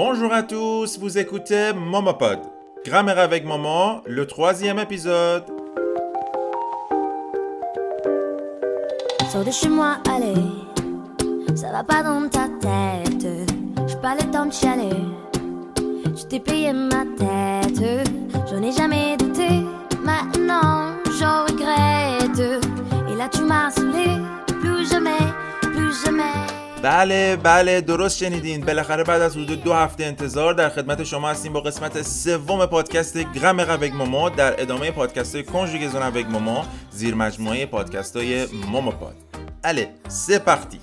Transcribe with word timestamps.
Bonjour 0.00 0.32
à 0.32 0.44
tous, 0.44 0.96
vous 1.00 1.18
écoutez 1.18 1.72
Momopod. 1.74 2.38
Grammaire 2.84 3.18
avec 3.18 3.44
Momo, 3.44 4.00
le 4.06 4.28
troisième 4.28 4.78
épisode. 4.78 5.42
Sors 9.28 9.44
de 9.44 9.50
chez 9.50 9.68
moi, 9.68 9.96
allez, 10.08 10.40
ça 11.56 11.72
va 11.72 11.82
pas 11.82 12.04
dans 12.04 12.28
ta 12.28 12.46
tête. 12.60 13.26
J'ai 13.88 13.96
pas 13.96 14.14
le 14.14 14.30
temps 14.30 14.46
de 14.46 14.52
chialer, 14.52 15.02
je 16.16 16.22
t'ai 16.26 16.38
payé 16.38 16.72
ma 16.72 17.04
tête. 17.18 17.82
J'en 18.48 18.62
ai 18.62 18.70
jamais 18.70 19.16
douté, 19.16 19.48
maintenant 20.04 20.92
j'en 21.18 21.42
regrette. 21.46 22.38
Et 23.10 23.16
là 23.16 23.28
tu 23.28 23.42
m'as 23.42 23.72
saoulé, 23.72 24.06
plus 24.60 24.88
jamais, 24.88 25.26
plus 25.60 26.04
jamais. 26.04 26.57
بله 26.82 27.36
بله 27.36 27.80
درست 27.80 28.18
شنیدین. 28.18 28.60
بالاخره 28.60 29.04
بعد 29.04 29.22
از 29.22 29.36
حدود 29.36 29.62
دو 29.64 29.72
هفته 29.72 30.04
انتظار 30.04 30.54
در 30.54 30.68
خدمت 30.68 31.04
شما 31.04 31.30
هستیم 31.30 31.52
با 31.52 31.60
قسمت 31.60 32.02
سوم 32.02 32.66
پادکست 32.66 33.18
گرم 33.18 33.64
avec 33.64 33.92
مومو 33.92 34.30
در 34.30 34.62
ادامه 34.62 34.90
پادکست 34.90 35.34
های 35.34 35.44
کنجوگزون 35.44 36.12
avec 36.12 36.24
مومو 36.30 36.64
زیر 36.90 37.14
مجموعه 37.14 37.66
پادکست 37.66 38.16
های 38.16 38.46
مومو 38.46 38.90
پاد. 38.90 39.14
Allez, 39.64 39.88
c'est 40.08 40.44
parti 40.44 40.78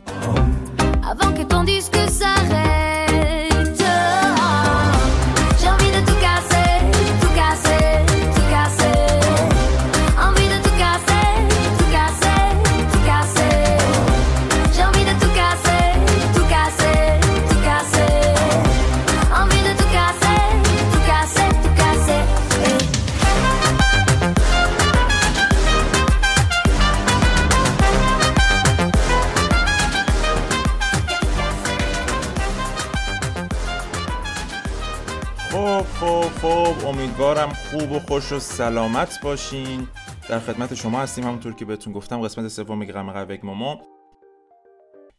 امیدوارم 37.46 37.54
خوب 37.54 37.92
و 37.92 38.00
خوش 38.00 38.32
و 38.32 38.40
سلامت 38.40 39.22
باشین. 39.24 39.88
در 40.30 40.40
خدمت 40.40 40.74
شما 40.74 41.00
هستیم. 41.00 41.24
همونطور 41.24 41.54
که 41.54 41.66
بهتون 41.66 41.94
گفتم 41.94 42.22
قسمت 42.22 42.48
سوم 42.48 42.86
گرامر 42.86 43.26
avec 43.26 43.44
مومو 43.44 43.76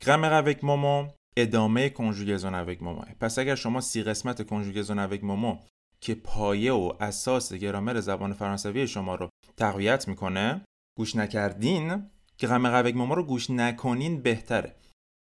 گرامر 0.00 0.42
avec 0.42 0.64
مومو 0.64 1.08
ادامه 1.36 1.88
کنجوگزون 1.88 2.64
avec 2.64 2.82
مومو 2.82 3.02
پس 3.20 3.38
اگر 3.38 3.54
شما 3.54 3.80
سی 3.80 4.02
قسمت 4.02 4.46
کنجوگزون 4.46 5.08
avec 5.08 5.24
مومو 5.24 5.58
که 6.00 6.14
پایه 6.14 6.72
و 6.72 6.92
اساس 7.00 7.52
گرامر 7.52 8.00
زبان 8.00 8.32
فرانسوی 8.32 8.86
شما 8.86 9.14
رو 9.14 9.28
تقویت 9.56 10.08
می‌کنه 10.08 10.64
گوش 10.98 11.16
نکردین 11.16 12.10
گرامر 12.38 12.82
avec 12.82 12.94
مومو 12.94 13.14
رو 13.14 13.22
گوش 13.22 13.50
نکنین 13.50 14.22
بهتره. 14.22 14.76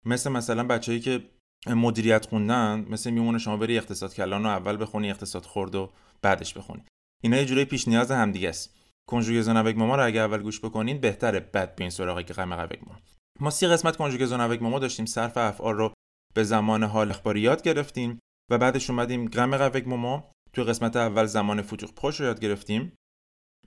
مثل 0.06 0.30
مثلا 0.30 0.64
بچه‌ای 0.64 1.00
که 1.00 1.24
مدیریت 1.66 2.26
خوندن 2.26 2.86
مثل 2.90 3.10
میمونه 3.10 3.38
شما 3.38 3.56
بری 3.56 3.78
اقتصاد 3.78 4.14
کلان 4.14 4.42
رو 4.42 4.48
اول 4.48 4.82
بخونی 4.82 5.10
اقتصاد 5.10 5.44
خورد 5.44 5.74
و 5.74 5.90
بعدش 6.22 6.54
بخونی. 6.54 6.84
اینا 7.22 7.36
یه 7.36 7.44
جوری 7.44 7.64
پیش 7.64 7.88
نیاز 7.88 8.10
همدیگه 8.10 8.48
است. 8.48 8.74
کنجوگزون 9.10 9.64
avec 9.64 9.76
ماما 9.76 9.96
رو 9.96 10.06
اگه 10.06 10.20
اول 10.20 10.42
گوش 10.42 10.60
بکنین 10.60 11.00
بهتره. 11.00 11.40
بعد 11.40 11.76
بیاین 11.76 11.90
سراغ 11.90 12.20
گرامر 12.20 12.66
avec 12.66 12.78
ماما 12.86 13.00
ما 13.40 13.50
سی 13.50 13.66
قسمت 13.66 13.96
کنجوگزون 13.96 14.56
avec 14.56 14.62
ماما 14.62 14.78
داشتیم. 14.78 15.06
صرف 15.06 15.36
افعال 15.36 15.76
رو 15.76 15.92
به 16.34 16.44
زمان 16.44 16.82
حال 16.82 17.10
اخباری 17.10 17.40
یاد 17.40 17.62
گرفتیم 17.62 18.18
و 18.50 18.58
بعدش 18.58 18.90
اومدیم 18.90 19.26
گرامر 19.26 19.70
avec 19.70 19.86
ماما. 19.86 20.32
توی 20.52 20.64
قسمت 20.64 20.96
اول 20.96 21.26
زمان 21.26 21.62
فوتور 21.62 21.90
پروش 21.96 22.20
رو 22.20 22.26
یاد 22.26 22.40
گرفتیم. 22.40 22.92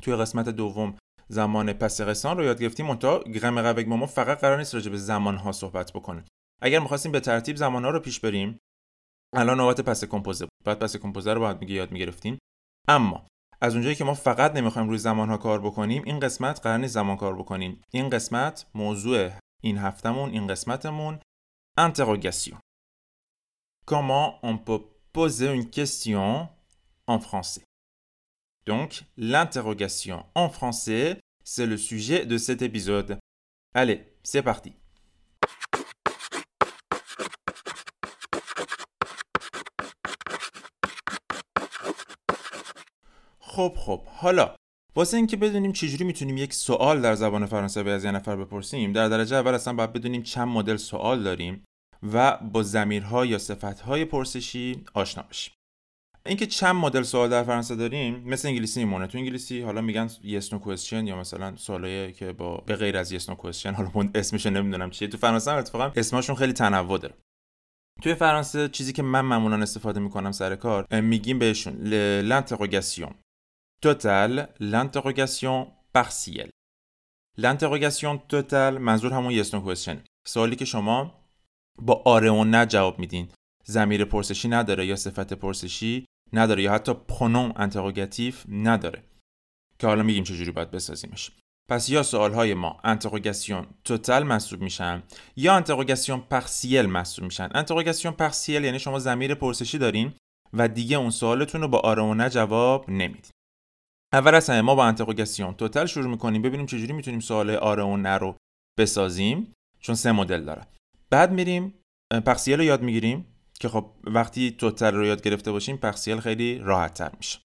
توی 0.02 0.16
قسمت 0.16 0.50
دوم 0.50 0.98
زمان 1.30 1.74
پس 1.74 2.02
رسان 2.02 2.38
رو 2.38 2.44
یاد 2.44 2.62
گرفتیم. 2.62 2.86
منتها 2.86 3.24
گرامر 3.24 3.74
avec 3.74 3.88
ماما 3.88 4.06
فقط 4.06 4.40
قرار 4.40 4.58
نیست 4.58 4.75
راجع 4.75 4.92
به 4.92 4.98
زمان 4.98 5.38
ها 5.38 5.52
صحبت 5.52 5.94
بکنه. 5.94 6.25
اگر 6.62 6.80
می‌خواستیم 6.80 7.12
به 7.12 7.20
ترتیب 7.20 7.56
زمانها 7.56 7.92
رو 7.92 8.00
پیش 8.00 8.20
بریم. 8.20 8.59
الان 9.36 9.58
نوبت 9.58 9.81
پس 9.81 10.04
کمپوزه 10.04 10.46
بود. 10.46 10.54
بعد 10.66 10.80
پس 10.80 10.96
کمپوزه 10.96 11.34
رو 11.34 11.40
باید 11.40 11.62
میگه 11.62 11.75
یاد 11.75 11.92
می‌گرفتیم. 11.92 12.38
اما 12.89 13.27
از 13.61 13.72
اونجایی 13.72 13.94
که 13.94 14.05
ما 14.05 14.15
فقط 14.15 14.53
نمیخوایم 14.53 14.89
روی 14.89 14.99
زمانها 14.99 15.37
کار 15.37 15.61
بکنیم 15.61 16.03
این 16.05 16.21
قسمت 16.21 16.61
قرار 16.61 16.78
نیست 16.78 16.94
زمان 16.94 17.17
کار 17.17 17.37
بکنیم 17.37 17.83
این 17.91 18.11
قسمت 18.11 18.67
موضوع 18.75 19.31
این 19.62 19.78
هفتمون 19.78 20.31
این 20.31 20.47
قسمتمون 20.47 21.21
interrogation 21.78 22.56
comment 23.87 24.39
on 24.43 24.59
peut 24.59 24.83
poser 25.12 25.49
une 25.55 25.71
question 25.71 26.49
en 27.06 27.19
français 27.19 27.65
donc 28.67 29.05
l'interrogation 29.17 30.27
en 30.34 30.49
français 30.49 31.21
c'est 31.44 31.67
le 31.67 31.77
sujet 31.77 32.27
de 32.27 32.37
cet 32.39 32.62
épisode 32.62 33.19
allez 33.75 33.99
c'est 34.22 34.43
parti 34.43 34.72
خب 43.56 43.73
خب 43.78 44.01
حالا 44.06 44.56
واسه 44.95 45.17
اینکه 45.17 45.38
بدونیم 45.38 45.72
چجوری 45.72 46.03
می‌تونیم 46.03 46.38
یک 46.38 46.53
سوال 46.53 47.01
در 47.01 47.16
زبان 47.16 47.45
فرانسوی 47.45 47.91
از 47.91 48.06
یه 48.06 48.12
نفر 48.12 48.35
بپرسیم 48.35 48.94
در 48.94 49.09
درجه 49.09 49.35
اول 49.35 49.53
اصلا 49.53 49.73
باید 49.73 49.94
بدونیم 49.94 50.23
چند 50.23 50.47
مدل 50.47 50.75
سوال 50.75 51.23
داریم 51.23 51.63
و 52.13 52.38
با 52.38 52.63
ضمیرها 52.63 53.25
یا 53.25 53.38
صفتهای 53.38 54.06
پرسشی 54.06 54.84
آشنا 54.94 55.23
بشیم. 55.23 55.53
اینکه 56.25 56.45
چند 56.45 56.75
مدل 56.75 57.01
سوال 57.01 57.29
در 57.29 57.44
فرانسه 57.44 57.75
داریم 57.75 58.19
مثل 58.19 58.47
انگلیسی 58.47 58.85
میمونه. 58.85 59.07
تو 59.07 59.17
انگلیسی 59.17 59.62
حالا 59.62 59.81
میگن 59.81 60.07
yes 60.07 60.45
no 60.45 60.59
question 60.66 60.94
یا 60.94 61.16
مثلا 61.16 61.56
سوالایی 61.56 62.13
که 62.13 62.33
با 62.33 62.57
به 62.57 62.75
غیر 62.75 62.97
از 62.97 63.16
yes 63.16 63.25
no 63.28 63.33
question 63.33 63.66
حالا 63.66 63.91
من 63.95 64.12
اسمش 64.16 64.45
نمی‌دونم 64.45 64.89
چیه. 64.89 65.07
تو 65.07 65.18
فرانسه 65.18 65.51
هم 65.51 65.57
اتفاقا 65.57 65.91
اسمشون 65.95 66.35
خیلی 66.35 66.53
تنوع 66.53 67.00
داره. 67.00 67.13
توی 68.01 68.16
فرانسه 68.16 68.69
چیزی 68.69 68.94
که 68.94 69.03
من 69.03 69.22
معمولا 69.22 69.62
استفاده 69.62 70.00
می‌کنم 70.00 70.31
سر 70.31 70.56
کار 70.56 71.01
میگیم 71.01 71.39
بهشون 71.39 71.73
l'interrogation 72.22 73.13
totale 73.81 74.50
l'interrogation 74.59 75.74
partielle. 75.94 76.52
L'interrogation 77.38 78.19
totale 78.30 78.80
منظور 78.80 79.14
همون 79.14 79.44
yes 79.44 79.47
no 79.47 79.59
question. 79.68 79.97
سوالی 80.28 80.56
که 80.56 80.66
شما 80.66 81.22
با 81.81 82.02
آره 82.06 82.31
و 82.31 82.44
نه 82.44 82.66
جواب 82.66 83.00
میدین. 83.00 83.28
ضمیر 83.68 84.06
پرسشی 84.06 84.47
نداره 84.47 84.86
یا 84.86 84.96
صفت 84.96 85.34
پرسشی 85.34 86.06
نداره 86.34 86.64
یا 86.64 86.74
حتی 86.74 86.94
پرونوم 86.94 87.53
انتروگاتیو 87.56 88.34
نداره. 88.50 89.03
که 89.80 89.88
حالا 89.88 90.03
میگیم 90.03 90.24
چجوری 90.24 90.52
باید 90.52 90.72
بسازیمش. 90.72 91.31
پس 91.69 91.90
یا 91.90 92.03
سوال 92.03 92.34
های 92.34 92.53
ما 92.53 92.80
انتروگاسیون 92.84 93.68
توتال 93.84 94.24
محسوب 94.24 94.62
میشن 94.62 95.03
یا 95.36 95.56
انتروگاسیون 95.56 96.19
پارسیل 96.19 96.86
محسوب 96.86 97.25
میشن. 97.25 97.50
انتروگاسیون 97.53 98.13
پارسیل 98.13 98.63
یعنی 98.63 98.80
شما 98.80 99.00
ضمیر 99.00 99.36
پرسشی 99.36 99.78
دارین 99.78 100.13
و 100.53 100.68
دیگه 100.68 100.98
اون 100.98 101.09
سوالتون 101.09 101.62
رو 101.62 101.68
با 101.68 101.80
آره 101.80 102.03
و 102.03 102.13
نه 102.13 102.30
جواب 102.30 102.90
نمیدین. 102.90 103.31
اول 104.14 104.36
از 104.36 104.50
همه 104.50 104.62
ما 104.62 104.76
با 104.76 104.86
انتروگاسیون 104.86 105.54
توتال 105.54 105.86
شروع 105.86 106.08
می‌کنیم 106.08 106.42
ببینیم 106.42 106.66
چجوری 106.66 106.94
می‌تونیم 106.94 107.20
سوال 107.20 107.50
آره 107.50 107.84
و 107.84 107.98
نه 107.98 108.18
رو 108.18 108.36
بسازیم 108.80 109.54
چون 109.80 109.96
سه 109.96 110.12
مدل 110.12 110.44
داره. 110.44 110.68
بعد 111.10 111.32
میریم 111.32 111.74
پارسیل 112.26 112.58
رو 112.58 112.64
یاد 112.64 112.82
می‌گیریم 112.82 113.26
که 113.60 113.70
خب 113.70 113.92
وقتی 114.04 114.52
توتال 114.52 114.96
رو 114.96 115.06
یاد 115.06 115.22
گرفته 115.22 115.52
باشیم 115.52 115.78
پارسیل 115.78 116.20
خیلی 116.20 116.58
راحت 116.58 116.94
تر 116.94 117.12
میشه. 117.18 117.40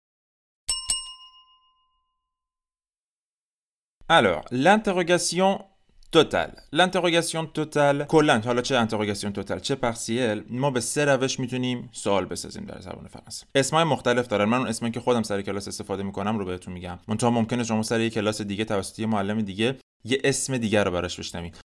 Alors, 4.12 4.44
l'interrogation 4.52 5.75
totale. 6.12 6.56
L'interrogation 6.74 7.46
totale 7.58 8.04
کلا 8.08 8.40
حالا 8.44 8.62
چه 8.62 8.76
انتروگاسیون 8.76 9.32
توتال 9.32 9.58
چه 9.58 9.74
پارسیل 9.74 10.44
ما 10.50 10.70
به 10.70 10.80
سه 10.80 11.04
روش 11.04 11.40
می‌تونیم 11.40 11.88
سوال 11.92 12.24
بسازیم 12.24 12.64
در 12.64 12.80
زبان 12.80 13.08
فرانسه. 13.08 13.46
اسمای 13.54 13.84
مختلف 13.84 14.26
دارن. 14.26 14.44
من 14.44 14.58
اون 14.58 14.68
اسمی 14.68 14.90
که 14.90 15.00
خودم 15.00 15.22
سر 15.22 15.42
کلاس 15.42 15.68
استفاده 15.68 16.02
می‌کنم 16.02 16.38
رو 16.38 16.44
بهتون 16.44 16.74
میگم. 16.74 16.98
منتها 17.08 17.30
ممکنه 17.30 17.64
شما 17.64 17.82
سر 17.82 18.00
یک 18.00 18.14
کلاس 18.14 18.42
دیگه 18.42 18.64
توسط 18.64 18.98
یه 18.98 19.06
معلم 19.06 19.40
دیگه 19.40 19.78
یه 20.04 20.20
اسم 20.24 20.58
دیگه 20.58 20.82
رو 20.82 20.90
براش 20.90 21.18
بشنوید. 21.18 21.60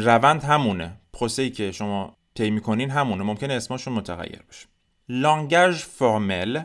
روند 0.00 0.42
همونه. 0.42 1.00
پروسه‌ای 1.12 1.50
که 1.50 1.72
شما 1.72 2.16
طی 2.34 2.50
می‌کنین 2.50 2.90
همونه. 2.90 3.22
ممکنه 3.22 3.54
اسمشون 3.54 3.94
متغیر 3.94 4.42
باشه. 4.46 4.66
langage 5.10 5.80
formel 5.98 6.60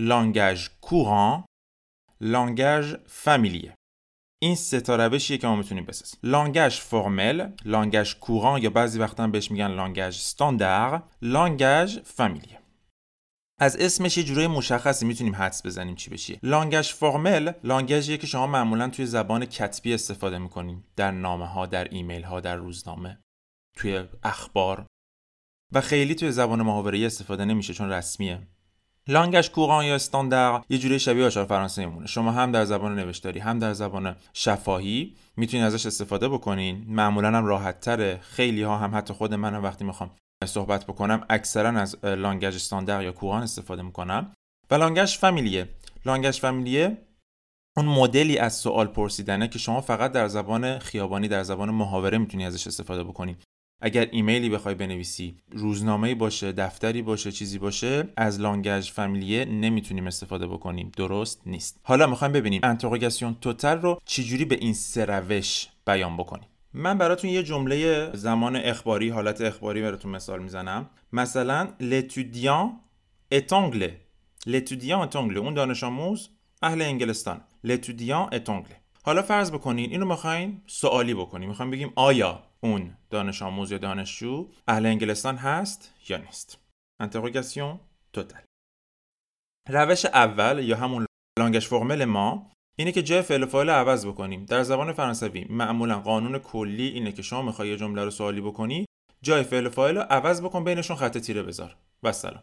langage 0.00 0.64
courant 0.86 1.44
langage 2.22 2.96
familier 3.24 3.72
این 4.42 4.54
سه 4.54 4.80
تا 4.80 4.96
روشیه 4.96 5.38
که 5.38 5.46
ما 5.46 5.56
می‌تونیم 5.56 5.84
بسازیم. 5.84 6.18
لانگاژ 6.22 6.80
فرمل 6.80 7.52
لانگاژ 7.64 8.14
کوران 8.14 8.62
یا 8.62 8.70
بعضی 8.70 8.98
وقتا 8.98 9.26
بهش 9.26 9.50
میگن 9.50 9.70
لانگاژ 9.70 10.16
استاندار 10.16 11.02
لانگاژ 11.22 11.98
فامیلیه 11.98 12.58
از 13.58 13.76
اسمش 13.76 14.18
یه 14.18 14.24
جورای 14.24 14.46
مشخصی 14.46 15.06
می‌تونیم 15.06 15.34
حدس 15.34 15.66
بزنیم 15.66 15.94
چی 15.94 16.10
بشه 16.10 16.38
لانگاژ 16.42 16.92
فرمل 16.92 17.52
لانگاژیه 17.64 18.16
که 18.16 18.26
شما 18.26 18.46
معمولا 18.46 18.88
توی 18.88 19.06
زبان 19.06 19.44
کتبی 19.44 19.94
استفاده 19.94 20.38
می‌کنیم. 20.38 20.84
در 20.96 21.10
نامه 21.10 21.46
ها 21.46 21.66
در 21.66 21.88
ایمیل 21.88 22.22
ها 22.22 22.40
در 22.40 22.56
روزنامه 22.56 23.18
توی 23.76 24.04
اخبار. 24.22 24.86
و 25.72 25.80
خیلی 25.80 26.14
توی 26.14 26.32
زبان 26.32 26.62
محاوره‌ای 26.62 27.06
استفاده 27.06 27.44
نمیشه 27.44 27.74
چون 27.74 27.90
رسمیه. 27.90 28.48
لانگش 29.08 29.50
کوران 29.50 29.84
یا 29.84 29.94
استاندار 29.94 30.64
یه 30.68 30.78
جوری 30.78 30.98
شبیه 30.98 31.26
آشار 31.26 31.44
فرانسه 31.44 31.86
میمونه. 31.86 32.06
شما 32.06 32.32
هم 32.32 32.52
در 32.52 32.64
زبان 32.64 32.94
نوشتاری 32.94 33.40
هم 33.40 33.58
در 33.58 33.72
زبان 33.72 34.16
شفاهی 34.32 35.16
می‌تونید 35.36 35.66
ازش 35.66 35.86
استفاده 35.86 36.28
بکنین. 36.28 36.84
معمولا 36.88 37.28
هم 37.28 37.44
راحت 37.44 37.80
تره 37.80 38.18
خیلی 38.22 38.62
ها 38.62 38.78
هم 38.78 38.94
حتی 38.94 39.14
خود 39.14 39.34
من 39.34 39.54
هم 39.54 39.62
وقتی 39.62 39.84
می‌خوام 39.84 40.10
صحبت 40.46 40.86
بکنم 40.86 41.24
اکثرا 41.30 41.68
از 41.68 42.04
لانگش 42.04 42.54
استاندار 42.54 43.02
یا 43.02 43.12
کوران 43.12 43.42
استفاده 43.42 43.82
می‌کنم. 43.82 44.32
و 44.70 44.74
لانگش 44.74 45.18
فامیلیه. 45.18 45.68
لانگش 46.06 46.40
فامیلیه 46.40 46.98
اون 47.76 47.86
مدلی 47.86 48.38
از 48.38 48.54
سوال 48.54 48.86
پرسیدنه 48.86 49.48
که 49.48 49.58
شما 49.58 49.80
فقط 49.80 50.12
در 50.12 50.28
زبان 50.28 50.78
خیابانی 50.78 51.28
در 51.28 51.42
زبان 51.42 51.70
محاوره 51.70 52.18
می‌تونی 52.18 52.46
ازش 52.46 52.66
استفاده 52.66 53.04
بکنی. 53.04 53.36
اگر 53.84 54.08
ایمیلی 54.12 54.48
بخوای 54.48 54.74
بنویسی 54.74 55.36
روزنامه 55.50 56.14
باشه 56.14 56.52
دفتری 56.52 57.02
باشه 57.02 57.32
چیزی 57.32 57.58
باشه 57.58 58.08
از 58.16 58.40
لانگج 58.40 58.90
فامیلیه 58.90 59.44
نمی‌تونیم 59.44 60.06
استفاده 60.06 60.46
بکنیم. 60.46 60.92
درست 60.96 61.42
نیست. 61.46 61.80
حالا 61.82 62.06
می‌خوایم 62.06 62.32
ببینیم 62.32 62.60
انتروگاسیون 62.64 63.36
توتال 63.40 63.80
رو 63.80 64.00
چجوری 64.04 64.44
به 64.44 64.54
این 64.54 64.74
سه 64.74 65.04
روش 65.04 65.68
بیان 65.86 66.16
بکنیم. 66.16 66.48
من 66.74 66.98
براتون 66.98 67.30
یه 67.30 67.42
جمله 67.42 68.10
زمان 68.14 68.56
اخباری 68.56 69.08
حالت 69.08 69.40
اخباری 69.40 69.82
براتون 69.82 70.10
مثال 70.10 70.42
می‌زنم. 70.42 70.90
مثلا 71.12 71.68
anglais. 73.32 73.94
l'étudiant 74.46 75.06
est 75.06 75.14
anglais. 75.14 75.36
اون 75.36 75.54
دانش 75.54 75.84
آموز 75.84 76.28
اهل 76.62 76.82
انگلستان. 76.82 77.40
est 77.66 78.48
anglais. 78.48 78.76
حالا 79.04 79.22
فرض 79.22 79.50
بکنین 79.50 79.90
اینو 79.90 80.06
می‌خوایم 80.06 80.62
سوالی 80.66 81.14
بکنیم 81.14 81.48
می‌خوایم 81.48 81.70
بگیم 81.70 81.92
آیا 81.96 82.42
اون 82.64 82.96
دانش 83.10 83.42
آموز 83.42 83.72
یا 83.72 83.78
دانشجو 83.78 84.50
اهل 84.68 84.86
انگلستان 84.86 85.36
هست 85.36 85.94
یا 86.08 86.16
نیست؟ 86.16 86.58
انتروگاسیون 87.00 87.80
توتال 88.12 88.42
روش 89.68 90.04
اول 90.04 90.58
یا 90.58 90.76
همون 90.76 91.06
لانگش 91.38 91.68
فرمل 91.68 92.04
ما 92.04 92.52
اینه 92.78 92.92
که 92.92 93.02
جای 93.02 93.22
فعل 93.22 93.46
فاعل 93.46 93.70
عوض 93.70 94.06
بکنیم. 94.06 94.44
در 94.44 94.62
زبان 94.62 94.92
فرانسوی 94.92 95.46
معمولا 95.50 96.00
قانون 96.00 96.38
کلی 96.38 96.88
اینه 96.88 97.12
که 97.12 97.22
شما 97.22 97.42
می‌خوای 97.42 97.68
یه 97.68 97.76
جمله 97.76 98.04
رو 98.04 98.10
سوالی 98.10 98.40
بکنی 98.40 98.86
جای 99.22 99.42
فعل 99.42 99.68
فاعل 99.68 99.96
رو 99.96 100.02
عوض 100.02 100.42
بکن 100.42 100.64
بینشون 100.64 100.96
خط 100.96 101.18
تیره 101.18 101.42
بذار. 101.42 101.76
و 102.02 102.12
سلام 102.12 102.42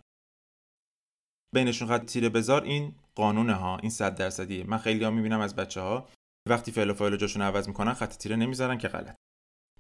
بینشون 1.56 1.88
خط 1.88 2.06
تیره 2.06 2.30
بذار 2.30 2.64
این 2.64 2.96
قانونه 3.16 3.54
ها 3.54 3.78
این 3.78 3.90
صد 3.90 4.16
درصدیه. 4.16 4.64
من 4.64 4.78
خیلی 4.78 5.04
ها 5.04 5.12
می‌بینم 5.12 5.40
از 5.40 5.56
بچه 5.56 5.82
ها 5.82 6.10
وقتی 6.50 6.72
فعل 6.72 6.94
فاعل 6.94 7.16
جاشون 7.16 7.42
عوض 7.42 7.68
می‌کنن 7.68 7.94
خط 7.94 8.18
تیره 8.18 8.36
نمی‌ذارن 8.36 8.78
که 8.78 8.88
غلط 8.88 9.16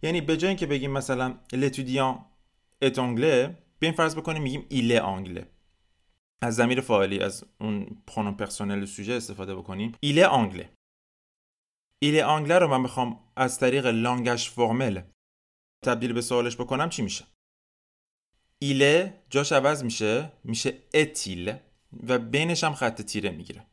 یعنی 0.02 0.22
به 0.22 0.38
جای 0.38 0.48
اینکه 0.48 0.66
بگیم 0.66 0.92
مثلا 0.92 1.40
l'étudiant 1.54 2.18
est 2.86 2.96
anglais 2.96 3.50
بیایم 3.80 3.96
فرض 3.96 4.16
بکنیم 4.16 4.42
میگیم 4.42 4.68
est 4.70 5.02
anglais. 5.02 5.46
از 6.42 6.56
ضمیر 6.56 6.82
فاعلی 6.82 7.20
از 7.20 7.46
اون 7.62 8.04
پرونوم 8.08 8.34
پرسونل 8.34 8.86
سوژه 8.86 9.14
استفاده 9.14 9.56
بکنیم. 9.56 9.92
anglais. 10.02 10.68
il 12.06 12.16
est 12.16 12.26
anglais 12.26 12.60
رو 12.62 12.68
من 12.68 12.84
بخوام 12.84 13.20
از 13.36 13.60
طریق 13.60 13.86
لانگش 13.86 14.50
فرمل 14.50 15.02
تبدیل 15.86 16.14
به 16.14 16.22
سوالش 16.22 16.56
بکنم 16.56 16.90
چی 16.90 17.02
میشه؟ 17.02 17.26
est 18.64 19.10
جاش 19.30 19.52
عوض 19.52 19.84
میشه 19.84 20.32
میشه 20.44 20.74
اتیل 20.94 21.54
و 22.08 22.20
بینش 22.20 22.64
هم 22.64 22.74
خط 22.74 23.02
تیره 23.02 23.30
می‌گیره. 23.30 23.66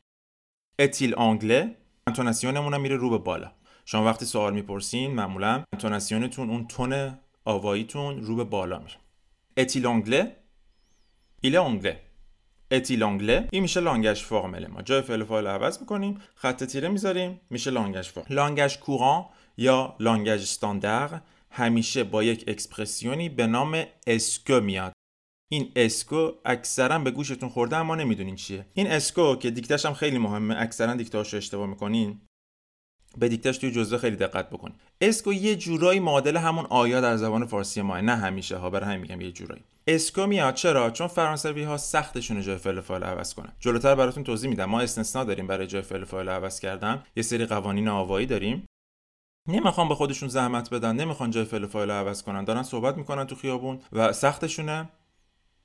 est-il 0.78 1.14
anglais 1.14 1.68
intonation 2.06 2.60
مون 2.60 2.76
میره 2.80 2.96
رو 2.96 3.10
به 3.10 3.18
بالا. 3.18 3.52
شما 3.88 4.04
وقتی 4.04 4.24
سوال 4.24 4.54
می‌پرسین 4.54 5.14
معمولا 5.14 5.64
intonation 5.72 6.32
تون 6.32 6.50
اون 6.50 6.66
تون 6.66 7.18
آواییتون 7.44 8.22
رو 8.22 8.36
به 8.36 8.44
بالا 8.44 8.78
میره. 8.78 8.96
est-il 9.56 9.86
anglais 9.86 10.36
il 11.40 11.56
est 11.56 11.69
anglais 11.69 12.00
est-il 12.70 13.02
anglais 13.02 13.48
این 13.52 13.62
میشه 13.62 13.80
langage 13.80 14.24
formel 14.24 14.66
ما. 14.66 14.82
جای 14.82 15.02
فعل 15.02 15.24
فاعل 15.24 15.46
عوض 15.46 15.80
می‌کنیم 15.80 16.20
خط 16.34 16.64
تیره 16.64 16.88
می‌ذاریم 16.88 17.40
میشه 17.50 17.70
langage 17.70 18.10
formel 18.10 18.26
langage 18.30 18.78
courant 18.78 19.24
یا 19.56 19.96
langage 20.00 20.42
standard 20.42 21.20
همیشه 21.50 22.04
با 22.04 22.22
یک 22.22 22.44
expression 22.48 23.21
ی 23.21 23.28
به 23.28 23.46
نام 23.46 23.84
est-ce 24.06 24.42
que 24.42 24.60
میاد. 24.60 24.92
این 25.52 25.72
est-ce 25.76 26.14
que 26.14 26.32
اکثرا 26.44 26.98
به 26.98 27.10
گوشتون 27.10 27.48
خورده 27.48 27.76
اما 27.76 27.94
نمی‌دونین 27.94 28.36
چیه. 28.36 28.66
این 28.74 28.86
est-ce 28.86 29.20
que 29.20 29.36
که 29.36 29.50
دیکتش 29.50 29.86
هم 29.86 29.94
خیلی 29.94 30.18
مهمه 30.18 30.56
اکثرا 30.60 30.94
دیکتاش 30.94 31.32
رو 31.32 31.36
اشتباه 31.36 31.66
می‌کنین. 31.66 32.20
به 33.16 33.28
دیکتش 33.28 33.58
توی 33.58 33.70
جزوه 33.70 33.98
خیلی 33.98 34.16
دقت 34.16 34.50
بکن 34.50 34.72
est-ce 35.00 35.22
que 35.22 35.32
یه 35.32 35.56
جورایی 35.56 36.00
معادل 36.00 36.36
همون 36.36 36.66
آیا 36.70 37.00
در 37.00 37.16
زبان 37.16 37.46
فارسی 37.46 37.82
ما 37.82 38.00
نه 38.00 38.16
همیشه 38.16 38.56
ها 38.56 38.70
برای 38.70 38.86
همین 38.86 39.00
میگم 39.00 39.20
یه 39.20 39.32
جورایی. 39.32 39.62
est-ce 39.86 40.13
que 40.13 40.26
میاد. 40.26 40.54
چرا؟ 40.54 40.90
چون 40.90 41.06
فرانسوی 41.06 41.62
ها 41.62 41.76
سختشونه 41.76 42.42
جای 42.42 42.56
فعل 42.56 42.80
فاعل 42.80 43.02
عوض 43.02 43.34
کنن. 43.34 43.52
جلوتر 43.60 43.94
براتون 43.94 44.24
توضیح 44.24 44.50
میدم. 44.50 44.64
ما 44.64 44.80
استثنا 44.80 45.24
داریم 45.24 45.46
برای 45.46 45.66
جای 45.66 45.82
فعل 45.82 46.04
فاعل 46.04 46.28
عوض 46.28 46.60
کردن. 46.60 47.02
یه 47.16 47.22
سری 47.22 47.46
قوانین 47.46 47.88
آوایی 47.88 48.26
داریم. 48.26 48.66
نمی‌خوان 49.48 49.88
به 49.88 49.94
خودشون 49.94 50.28
زحمت 50.28 50.70
بدن. 50.70 50.96
نمی‌خوان 50.96 51.30
جای 51.30 51.44
فعل 51.44 51.66
فاعل 51.66 51.90
عوض 51.90 52.22
کنن. 52.22 52.44
دارن 52.44 52.62
صحبت 52.62 52.96
می‌کنن 52.96 53.26
تو 53.26 53.34
خیابون 53.34 53.78
و 53.92 54.12
سختشونه. 54.12 54.88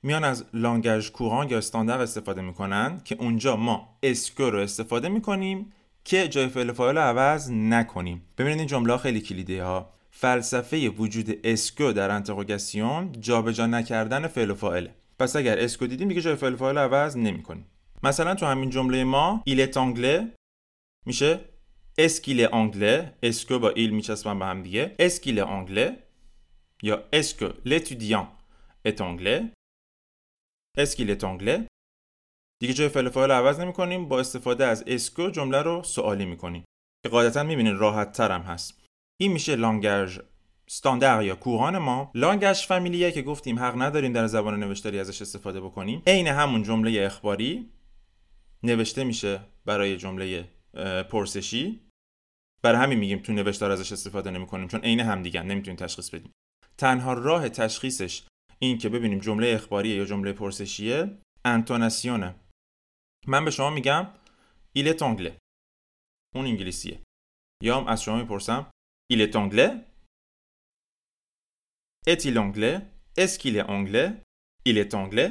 میان 0.02 0.24
از 0.24 0.44
langage 0.54 1.10
courant 1.10 1.48
یا 1.48 1.58
standard 1.58 2.00
استفاده 2.00 2.42
می‌کنن 2.42 3.00
که 3.04 3.16
اونجا 3.18 3.56
ما 3.56 3.98
est-ce 4.02 4.34
que 4.34 4.50
رو 4.50 4.58
استفاده 4.58 5.08
می‌کنیم. 5.08 5.72
که 6.04 6.28
جای 6.28 6.48
فعل 6.48 6.72
فاعل 6.72 6.98
عوض 6.98 7.50
نکنیم. 7.50 8.22
ببینید 8.38 8.58
این 8.58 8.66
جمله 8.66 8.96
خیلی 8.96 9.20
کلیده 9.20 9.64
ها. 9.64 9.92
فلسفه 10.10 10.88
وجود 10.88 11.40
est-ce 11.44 11.76
que 11.76 11.92
در 11.92 12.10
interrogation 12.10 13.12
جابجا 13.12 13.66
نکردن 13.66 14.26
فعل 14.26 14.50
و 14.50 14.54
فاعله. 14.54 14.94
پس 15.18 15.36
اگر 15.36 15.58
est-ce 15.58 15.77
que 15.77 15.86
دیدیم 15.86 16.08
دیگه 16.08 16.20
جای 16.20 16.36
فعل 16.36 16.56
فاعل 16.56 16.78
عوض 16.78 17.16
نمی‌کنیم. 17.16 17.66
مثلا 18.02 18.34
تو 18.34 18.46
همین 18.46 18.70
جمله 18.70 19.04
ما 19.04 19.42
il 19.46 19.78
est 19.78 19.94
anglais 19.94 20.32
میشه 21.06 21.40
est-ce 21.98 22.28
qu'il 22.28 22.54
est 22.54 22.72
anglais 22.72 23.14
est-ce 23.22 23.46
que 23.46 23.58
با 23.58 23.70
il 23.70 23.90
میچسبن 23.90 24.38
به 24.38 24.44
هم 24.44 24.62
دیگه. 24.62 24.96
est-ce 24.98 25.21
qu'il 25.21 25.40
est 25.40 25.59
anglais 25.59 26.02
یا 26.82 27.04
اسکو 27.12 27.48
l'étudiant 27.48 28.26
est 28.88 28.98
anglais 28.98 29.42
اسکیل 30.78 31.24
انگله 31.24 31.66
دیگه 32.62 32.74
جای 32.74 32.88
فعل 32.88 33.08
فاعل 33.08 33.30
عوض 33.30 33.60
نمی‌کنیم. 33.60 34.08
با 34.08 34.20
استفاده 34.20 34.66
از 34.66 34.84
اسکو 34.86 35.30
جمله 35.30 35.62
رو 35.62 35.82
سوالی 35.82 36.24
می‌کنیم. 36.24 36.64
که 37.04 37.08
قاعدتا 37.10 37.42
می‌بینین 37.42 37.76
راحت 37.76 38.12
تر 38.12 38.30
هم 38.30 38.40
هست. 38.40 38.84
این 39.20 39.32
میشه 39.32 39.56
لانگاژ 39.56 40.18
استاندار 40.68 41.24
یا 41.24 41.34
کوران 41.34 41.78
ما. 41.78 42.10
لانگاژ 42.14 42.66
فامیلیه 42.66 43.12
که 43.12 43.22
گفتیم 43.22 43.58
حق 43.58 43.82
نداریم 43.82 44.12
در 44.12 44.26
زبان 44.26 44.60
نوشتاری 44.60 44.98
ازش 44.98 45.22
استفاده 45.22 45.60
بکنیم. 45.60 46.02
عین 46.06 46.26
همون 46.26 46.62
جمله 46.62 47.02
اخباری 47.02 47.70
نوشته 48.62 49.04
میشه 49.04 49.40
برای 49.64 49.96
جمله 49.96 50.48
پرسشی. 51.10 51.80
برای 52.62 52.78
همین 52.80 52.98
میگیم 52.98 53.18
تو 53.18 53.32
نوشتار 53.32 53.70
ازش 53.70 53.92
استفاده 53.92 54.30
نمی‌کنیم 54.30 54.68
چون 54.68 54.80
عین 54.80 55.00
هم 55.00 55.22
دیگه 55.22 55.42
نمی‌تونیم 55.42 55.76
تشخیص 55.76 56.10
بدیم. 56.10 56.32
تنها 56.78 57.12
راه 57.12 57.48
تشخیصش 57.48 58.22
این 58.58 58.78
که 58.78 58.88
ببینیم 58.88 59.18
جمله 59.18 59.46
اخباریه 59.54 59.96
یا 59.96 60.04
جمله 60.04 60.32
پرسشیه. 60.32 61.18
انتوناسیونه 61.44 62.34
من 63.26 63.44
به 63.44 63.50
شما 63.50 63.70
میگم 63.70 64.14
est 64.76 64.98
anglais. 64.98 65.38
اون 66.34 66.46
انگلیسیه. 66.46 67.02
یا 67.62 67.84
از 67.84 68.02
شما 68.02 68.16
می‌پرسم 68.16 68.70
anglais 72.36 72.80
est-ce 73.18 73.38
qu'il 73.38 73.56
est 73.56 73.68
anglais 73.68 74.10
il 74.68 74.78
est 74.78 74.94
anglais. 74.94 75.30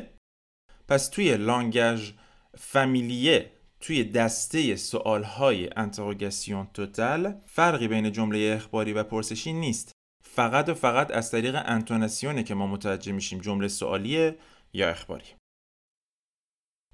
پس 0.88 1.10
توی 1.10 1.38
لانگاژ 1.38 2.12
فامیلیه 2.58 3.52
توی 3.80 4.04
دسته 4.04 4.76
سوالهای 4.76 5.70
انتروگاسیون 5.76 6.68
توتال 6.74 7.42
فرقی 7.46 7.88
بین 7.88 8.12
جمله 8.12 8.54
اخباری 8.58 8.94
و 8.94 9.04
پرسشی 9.04 9.54
نیست. 9.54 9.92
فقط 10.24 10.70
و 10.70 10.74
فقط 10.74 11.12
از 11.12 11.32
طریق 11.32 11.56
انتوناسیونه 11.66 12.44
که 12.44 12.54
ما 12.54 12.68
متوجه 12.68 13.12
میشیم 13.12 13.40
جمله 13.40 13.68
سوالیه 13.68 14.38
یا 14.74 14.90
اخباری. 14.90 15.36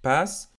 پس 0.03 0.53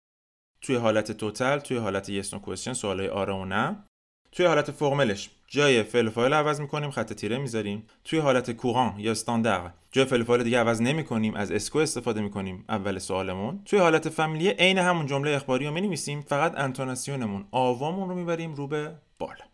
توی 0.62 0.76
حالت 0.76 1.12
توتال 1.12 1.60
توی 1.60 1.78
حالت 1.78 2.10
یس 2.10 2.34
نو 2.34 2.40
کوئسچن 2.40 2.74
سوالای 2.74 3.08
آره 3.08 3.34
و 3.34 3.46
نه. 3.46 3.84
توی 4.32 4.46
حالت 4.46 4.72
فرملش 4.72 5.30
جای 5.48 5.84
فعل 5.84 6.10
فاعل 6.10 6.34
عوض 6.34 6.62
می‌کنیم 6.62 6.92
خط 6.92 7.14
تیره 7.14 7.38
می‌ذاریم. 7.38 7.88
توی 8.04 8.20
حالت 8.20 8.52
کوران 8.52 9.00
یا 9.00 9.12
استاندار 9.12 9.74
جای 9.92 10.06
فعل 10.06 10.24
فاعل 10.24 10.44
دیگه 10.44 10.60
عوض 10.60 10.82
نمی‌کنیم 10.82 11.36
از 11.36 11.52
اسکو 11.52 11.80
استفاده 11.80 12.22
می‌کنیم. 12.22 12.66
اول 12.70 13.00
سوالمون. 13.00 13.62
توی 13.66 13.80
حالت 13.80 14.10
فامیلیه 14.10 14.52
عین 14.52 14.78
همون 14.78 15.06
جمله 15.06 15.32
اخباری 15.32 15.66
رو 15.66 15.74
می‌نویسیم 15.74 16.22
فقط 16.22 16.58
انتوناسیونمون 16.58 17.46
آوامون 17.52 18.10
رو 18.10 18.16
می‌بریم 18.16 18.54
رو 18.54 18.68
به 18.68 18.96
بالا 19.20 19.46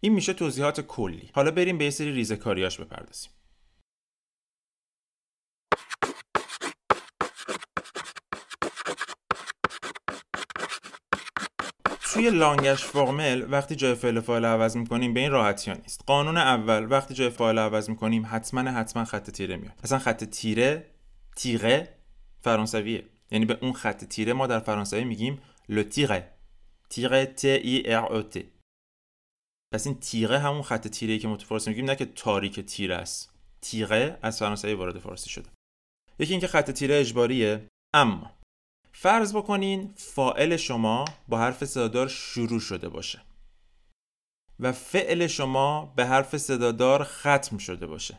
این 0.00 0.12
میشه 0.12 0.32
توضیحات 0.32 0.80
کلی. 0.80 1.30
حالا 1.34 1.50
بریم 1.50 1.78
به 1.78 1.84
یه 1.84 1.90
سری 1.90 2.12
ریزکاریاش 2.12 2.80
بپردازیم. 2.80 3.30
توی 12.12 12.30
لانگش 12.30 12.84
فرمل 12.84 13.46
وقتی 13.50 13.76
جای 13.76 13.94
فعل 13.94 14.20
فاعل 14.20 14.44
عوض 14.44 14.76
می‌کنیم 14.76 15.14
به 15.14 15.20
این 15.20 15.30
راحتی 15.30 15.70
ها 15.70 15.76
نیست. 15.76 16.04
قانون 16.06 16.36
اول 16.36 16.86
وقتی 16.90 17.14
جای 17.14 17.30
فاعل 17.30 17.58
عوض 17.58 17.90
می‌کنیم 17.90 18.26
حتما 18.30 18.70
حتما 18.70 19.04
خط 19.04 19.30
تیره 19.30 19.56
میاد. 19.56 19.80
اصلا 19.84 19.98
خط 19.98 20.24
تیره 20.24 20.86
تیره 21.36 21.94
فرانسویه. 22.40 23.04
یعنی 23.30 23.44
به 23.44 23.58
اون 23.62 23.72
خط 23.72 24.04
تیره 24.04 24.32
ما 24.32 24.46
در 24.46 24.58
فرانسوی 24.58 25.04
میگیم 25.04 25.38
لو 25.68 25.82
تیره 25.82 26.30
تیره 26.90 27.26
ت 27.26 27.44
ای 27.44 27.94
ار 27.94 28.22
ت 28.22 28.38
پس 29.74 29.86
این 29.86 30.00
تیره 30.00 30.38
همون 30.38 30.62
خط 30.62 30.88
تیره 30.88 31.18
که 31.18 31.28
ما 31.28 31.36
تو 31.36 31.46
فارسی 31.46 31.70
میگیم 31.70 31.84
نه 31.84 31.96
که 31.96 32.04
تاریک 32.04 32.60
تیره 32.60 32.94
است. 32.94 33.32
تیره 33.60 34.18
از 34.22 34.38
فرانسوی 34.38 34.74
وارد 34.74 34.98
فارسی 34.98 35.30
شده. 35.30 35.48
یکی 36.18 36.32
اینکه 36.32 36.46
خط 36.46 36.70
تیره 36.70 37.00
اجباریه 37.00 37.66
اما 37.94 38.39
فرض 39.02 39.36
بکنین 39.36 39.92
فائل 39.96 40.56
شما 40.56 41.04
با 41.28 41.38
حرف 41.38 41.64
صدادار 41.64 42.08
شروع 42.08 42.60
شده 42.60 42.88
باشه. 42.88 43.22
و 44.60 44.72
فعل 44.72 45.26
شما 45.26 45.92
به 45.96 46.06
حرف 46.06 46.36
صدادار 46.36 47.04
ختم 47.04 47.58
شده 47.58 47.86
باشه. 47.86 48.18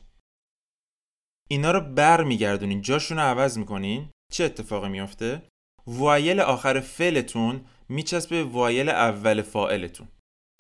اینا 1.50 1.72
رو 1.72 1.80
بر 1.82 2.24
میگردونین 2.24 2.82
جاشون 2.82 3.18
رو 3.18 3.24
عوض 3.24 3.58
می‌کنین. 3.58 4.10
چه 4.32 4.44
اتفاقی 4.44 4.90
میافته؟ 4.90 5.42
وایل 5.88 6.40
آخر 6.40 6.80
فعلتون 6.80 7.66
میچسبه 7.90 8.44
به 8.44 8.50
وایل 8.50 8.90
اول 8.90 9.42
فاعلتون. 9.42 10.08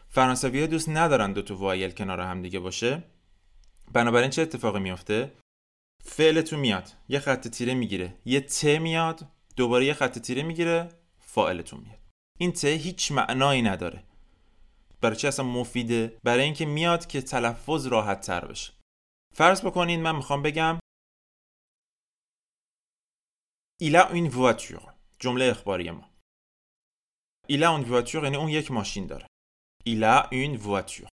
فرانسوی 0.07 0.61
ها 0.61 0.67
دوست 0.67 0.89
ندارن 0.89 1.33
دو 1.33 1.55
وایل 1.55 1.91
کنار 1.91 2.19
هم 2.19 2.41
دیگه 2.41 2.59
باشه. 2.59 3.03
بنابراین 3.93 4.29
چه 4.29 4.41
اتفاقی 4.41 4.79
میافته؟ 4.79 5.31
فعلتون 6.03 6.59
میاد. 6.59 6.91
یه 7.09 7.19
خط 7.19 7.47
تیره 7.47 7.73
می‌گیره. 7.73 8.13
یه 8.25 8.41
ت 8.41 8.65
میاد. 8.65 9.27
دوباره 9.55 9.86
یه 9.86 9.93
خط 9.93 10.20
تیره 10.20 10.43
می‌گیره 10.43 10.89
فاعلتون 11.20 11.79
میاد. 11.79 12.00
این 12.39 12.51
ت 12.51 12.65
هیچ 12.65 13.12
معنایی 13.12 13.62
نداره. 13.62 14.03
برای 15.01 15.15
چی 15.15 15.27
اصلا 15.27 15.46
مفیده؟ 15.46 16.20
برای 16.24 16.43
اینکه 16.43 16.65
میاد 16.65 17.08
که 17.08 17.22
تلفظ 17.22 17.88
راحت 17.88 18.22
تر 18.22 18.46
بشه. 18.46 18.74
فرض 19.36 19.62
بکنین 19.65 20.01
من 20.01 20.15
می‌خوام 20.15 20.41
بگم 20.41 20.79
a 23.84 24.10
une 24.13 24.31
voiture 24.31 24.93
جمله 25.20 25.46
اخباری 25.46 25.91
ما. 25.91 26.10
a 27.50 27.53
une 27.53 27.86
voiture 27.86 28.24
یعنی 28.24 28.38
اون 28.38 28.50
یک 28.50 28.72
ماشین 28.72 29.08
داره. 29.08 29.27
a 29.88 30.27
une 30.31 30.58
voiture 30.63 31.08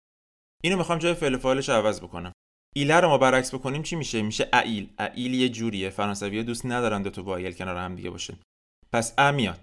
اینو 0.63 0.77
می‌خوام 0.77 0.99
جای 0.99 1.13
فعل 1.13 1.37
فاعلش 1.37 1.69
عوض 1.69 2.01
بکنم. 2.01 2.31
il 2.77 2.92
a 2.92 2.99
رو 2.99 3.07
ما 3.09 3.17
برعکس 3.17 3.55
بکنیم 3.55 3.83
چی 3.83 3.95
میشه؟ 3.95 4.21
میشه 4.21 4.49
a 4.53 4.67
il 4.67 4.93
a 5.15 5.21
il 5.21 5.33
یه 5.33 5.49
جوریه. 5.49 5.89
فرانسوی 5.89 6.43
دوست 6.43 6.65
ندارن 6.65 7.01
دو 7.01 7.09
تا 7.09 7.23
voyelle 7.23 7.53
کنار 7.53 7.77
هم 7.77 7.95
دیگه 7.95 8.09
باشه. 8.09 8.37
پس 8.91 9.13
a 9.17 9.31
میاد. 9.31 9.59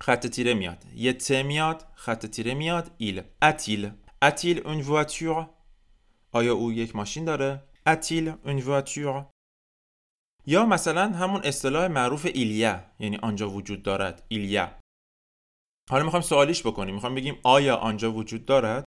خط 0.00 0.26
تیره 0.26 0.54
میاد. 0.54 0.84
یه 0.94 1.12
t 1.12 1.30
میاد. 1.30 1.86
خط 1.94 2.26
تیره 2.26 2.54
میاد. 2.54 2.94
il. 2.98 3.22
a-t-il. 3.42 3.90
a-t-il 4.22 4.66
une 4.66 4.82
voiture. 4.82 5.46
آیا 6.32 6.54
او 6.54 6.72
یک 6.72 6.96
ماشین 6.96 7.24
داره؟ 7.24 7.62
a-t-il 7.86 8.28
une 8.28 8.60
voiture. 8.60 9.24
یا 10.46 10.66
مثلا 10.66 11.08
همون 11.08 11.40
اصطلاح 11.44 11.88
معروف 11.88 12.26
ایلیا. 12.34 12.84
یعنی 13.00 13.16
آنجا 13.16 13.50
وجود 13.50 13.82
دارد. 13.82 14.26
ایلیا. 14.28 14.78
حالا 15.90 16.04
می‌خوایم 16.04 16.22
سوالیش 16.22 16.66
بکنیم. 16.66 16.94
می‌خوایم 16.94 17.14
بگیم 17.14 17.38
آیا 17.44 17.76
آنجا 17.76 18.12
وجود 18.12 18.44
دارد؟ 18.44 18.84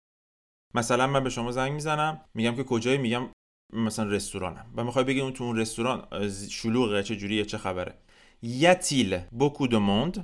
مثلا 0.74 1.06
من 1.06 1.24
به 1.24 1.30
شما 1.30 1.52
زنگ 1.52 1.72
می‌زنم. 1.72 2.24
میگم 2.34 2.56
که 2.56 2.64
کجایی؟ 2.64 2.98
میگم 2.98 3.28
مثلا 3.72 4.10
رستورانم. 4.10 4.66
و 4.76 4.84
می‌خوای 4.84 5.04
بگی 5.04 5.20
اون 5.20 5.32
تو 5.32 5.44
اون 5.44 5.58
رستوران 5.58 6.28
شلوغه 6.50 7.02
چه 7.02 7.16
جوریه 7.16 7.44
چه 7.44 7.58
خبره. 7.58 7.94
یتیل 8.42 9.18
beaucoup 9.18 9.68
de 9.68 9.78
monde 9.88 10.20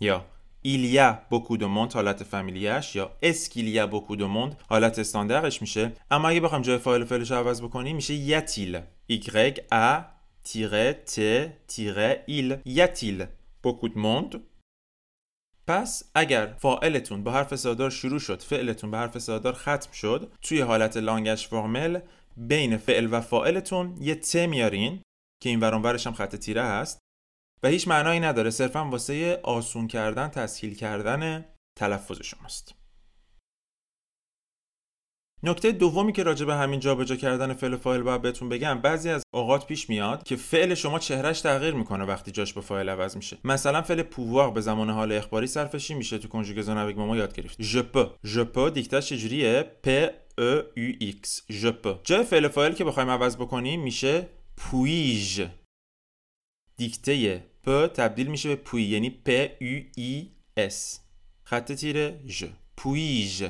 یا 0.00 0.24
a 0.66 1.14
beaucoup 1.30 1.58
de 1.58 1.64
monde 1.64 1.94
حالت 1.94 2.22
فامیلیش 2.22 2.96
یا 2.96 3.10
a 3.22 3.90
beaucoup 3.90 4.16
de 4.16 4.26
monde 4.36 4.54
حالت 4.68 4.98
استاندارش 4.98 5.60
میشه. 5.60 5.92
اما 6.10 6.28
اگه 6.28 6.40
بخوام 6.40 6.62
جای 6.62 6.78
فاعل 6.78 7.04
فعلش 7.04 7.32
عوض 7.32 7.62
بکنیم 7.62 7.96
میشه 7.96 8.14
یتیل. 8.14 8.80
Y 9.10 9.54
a 9.72 10.14
t 10.44 10.58
il 12.28 12.56
یتیل 12.66 13.24
beaucoup 13.62 13.88
de 13.88 13.96
monde. 13.96 14.36
پس 15.66 16.10
اگر 16.14 16.54
فاعلتون 16.58 17.22
با 17.22 17.32
حرف 17.32 17.56
صدادار 17.56 17.90
شروع 17.90 18.18
شد 18.18 18.42
فعلتون 18.42 18.90
به 18.90 18.98
حرف 18.98 19.18
صدادار 19.18 19.52
ختم 19.52 19.92
شد 19.92 20.32
توی 20.42 20.60
حالت 20.60 20.96
لانگش 20.96 21.46
فرمل 21.46 22.00
بین 22.36 22.76
فعل 22.76 23.08
و 23.10 23.20
فاعلتون 23.20 23.96
یه 24.00 24.14
ت 24.14 24.36
میارین 24.36 25.02
که 25.42 25.48
این 25.48 25.60
ورانورش 25.60 26.06
هم 26.06 26.12
خط 26.12 26.36
تیره 26.36 26.62
هست 26.62 26.98
و 27.62 27.68
هیچ 27.68 27.88
معنایی 27.88 28.20
نداره 28.20 28.50
صرفا 28.50 28.90
واسه 28.90 29.40
آسون 29.42 29.88
کردن 29.88 30.28
تسهیل 30.28 30.74
کردن 30.74 31.44
تلفظ 31.78 32.22
شماست. 32.22 32.74
نکته 35.42 35.72
دومی 35.72 36.12
که 36.12 36.22
راجع 36.22 36.46
به 36.46 36.54
همین 36.54 36.80
جابجا 36.80 37.16
کردن 37.16 37.52
فعل 37.52 37.76
فاعل 37.76 38.02
باید 38.02 38.22
بهتون 38.22 38.48
بگم 38.48 38.80
بعضی 38.80 39.10
از 39.10 39.22
اوقات 39.34 39.66
پیش 39.66 39.88
میاد 39.88 40.22
که 40.22 40.36
فعل 40.36 40.74
شما 40.74 40.98
چهرش 40.98 41.40
تغییر 41.40 41.74
می‌کنه 41.74 42.04
وقتی 42.04 42.30
جاش 42.30 42.52
به 42.52 42.60
فاعل 42.60 42.88
عوض 42.88 43.16
میشه. 43.16 43.38
مثلا 43.44 43.82
فعل 43.82 44.02
pouvoir 44.02 44.50
به 44.50 44.60
زمان 44.60 44.90
حال 44.90 45.12
اخباری 45.12 45.46
صرفشی 45.46 45.94
میشه 45.94 46.18
تو 46.18 46.28
conjugaison 46.28 46.92
ما 46.92 47.16
یاد 47.16 47.34
گرفت. 47.34 47.62
je 47.62 47.76
peux 47.78 48.10
je 48.24 48.38
peux 48.38 48.74
دیکتاش 48.74 49.08
چجوریه؟ 49.08 49.62
p 49.82 50.10
e 50.38 50.62
u 50.76 50.94
x 51.00 51.42
je 51.50 51.66
peux 51.66 52.04
جای 52.04 52.24
فعل 52.24 52.48
فاعل 52.48 52.72
که 52.72 52.84
بخوایم 52.84 53.10
عوض 53.10 53.36
بکنیم 53.36 53.82
میشه 53.82 54.28
puis-je 54.56 55.42
دیکته 56.76 57.44
peux 57.62 57.86
تبدیل 57.86 58.26
میشه 58.26 58.48
به 58.48 58.56
puis 58.56 58.82
یعنی 58.82 59.10
p 59.10 59.28
u 59.62 59.82
i 59.96 60.30
s 60.56 61.00
خط 61.44 61.72
تیره 61.72 62.20
je 62.26 62.44
puis-je 62.76 63.44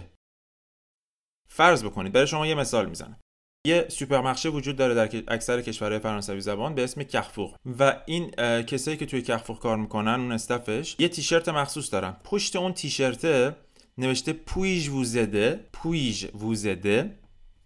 فرض 1.49 1.85
بکنید 1.85 2.13
برای 2.13 2.27
شما 2.27 2.47
یه 2.47 2.55
مثال 2.55 2.89
می‌زنم 2.89 3.21
یه 3.67 3.87
supermarché 3.89 4.49
وجود 4.49 4.77
داره 4.77 4.95
در 4.95 5.35
اکثر 5.35 5.63
کشورهای 5.63 5.99
فرانسوی 5.99 6.41
زبان 6.41 6.75
به 6.75 6.85
اسم 6.85 7.03
Carrefour 7.03 7.57
و 7.79 8.03
این 8.07 8.31
کسایی 8.63 8.97
که 8.97 9.07
توی 9.07 9.23
Carrefour 9.23 9.59
کار 9.59 9.77
می‌کنن 9.77 10.21
اون 10.21 10.33
staff 10.33 10.78
ش 10.78 10.97
یه 10.99 11.09
تیشرت 11.09 11.49
مخصوص 11.49 11.93
دارن 11.93 12.17
پشت 12.25 12.57
اون 12.57 12.73
تیشرت 12.73 13.55
نوشته 13.99 14.33
puis-je 14.33 14.89
vous 14.89 15.21
aider 15.21 15.61
puis-je 15.73 16.27
vous 16.35 16.65
aider. 16.65 17.11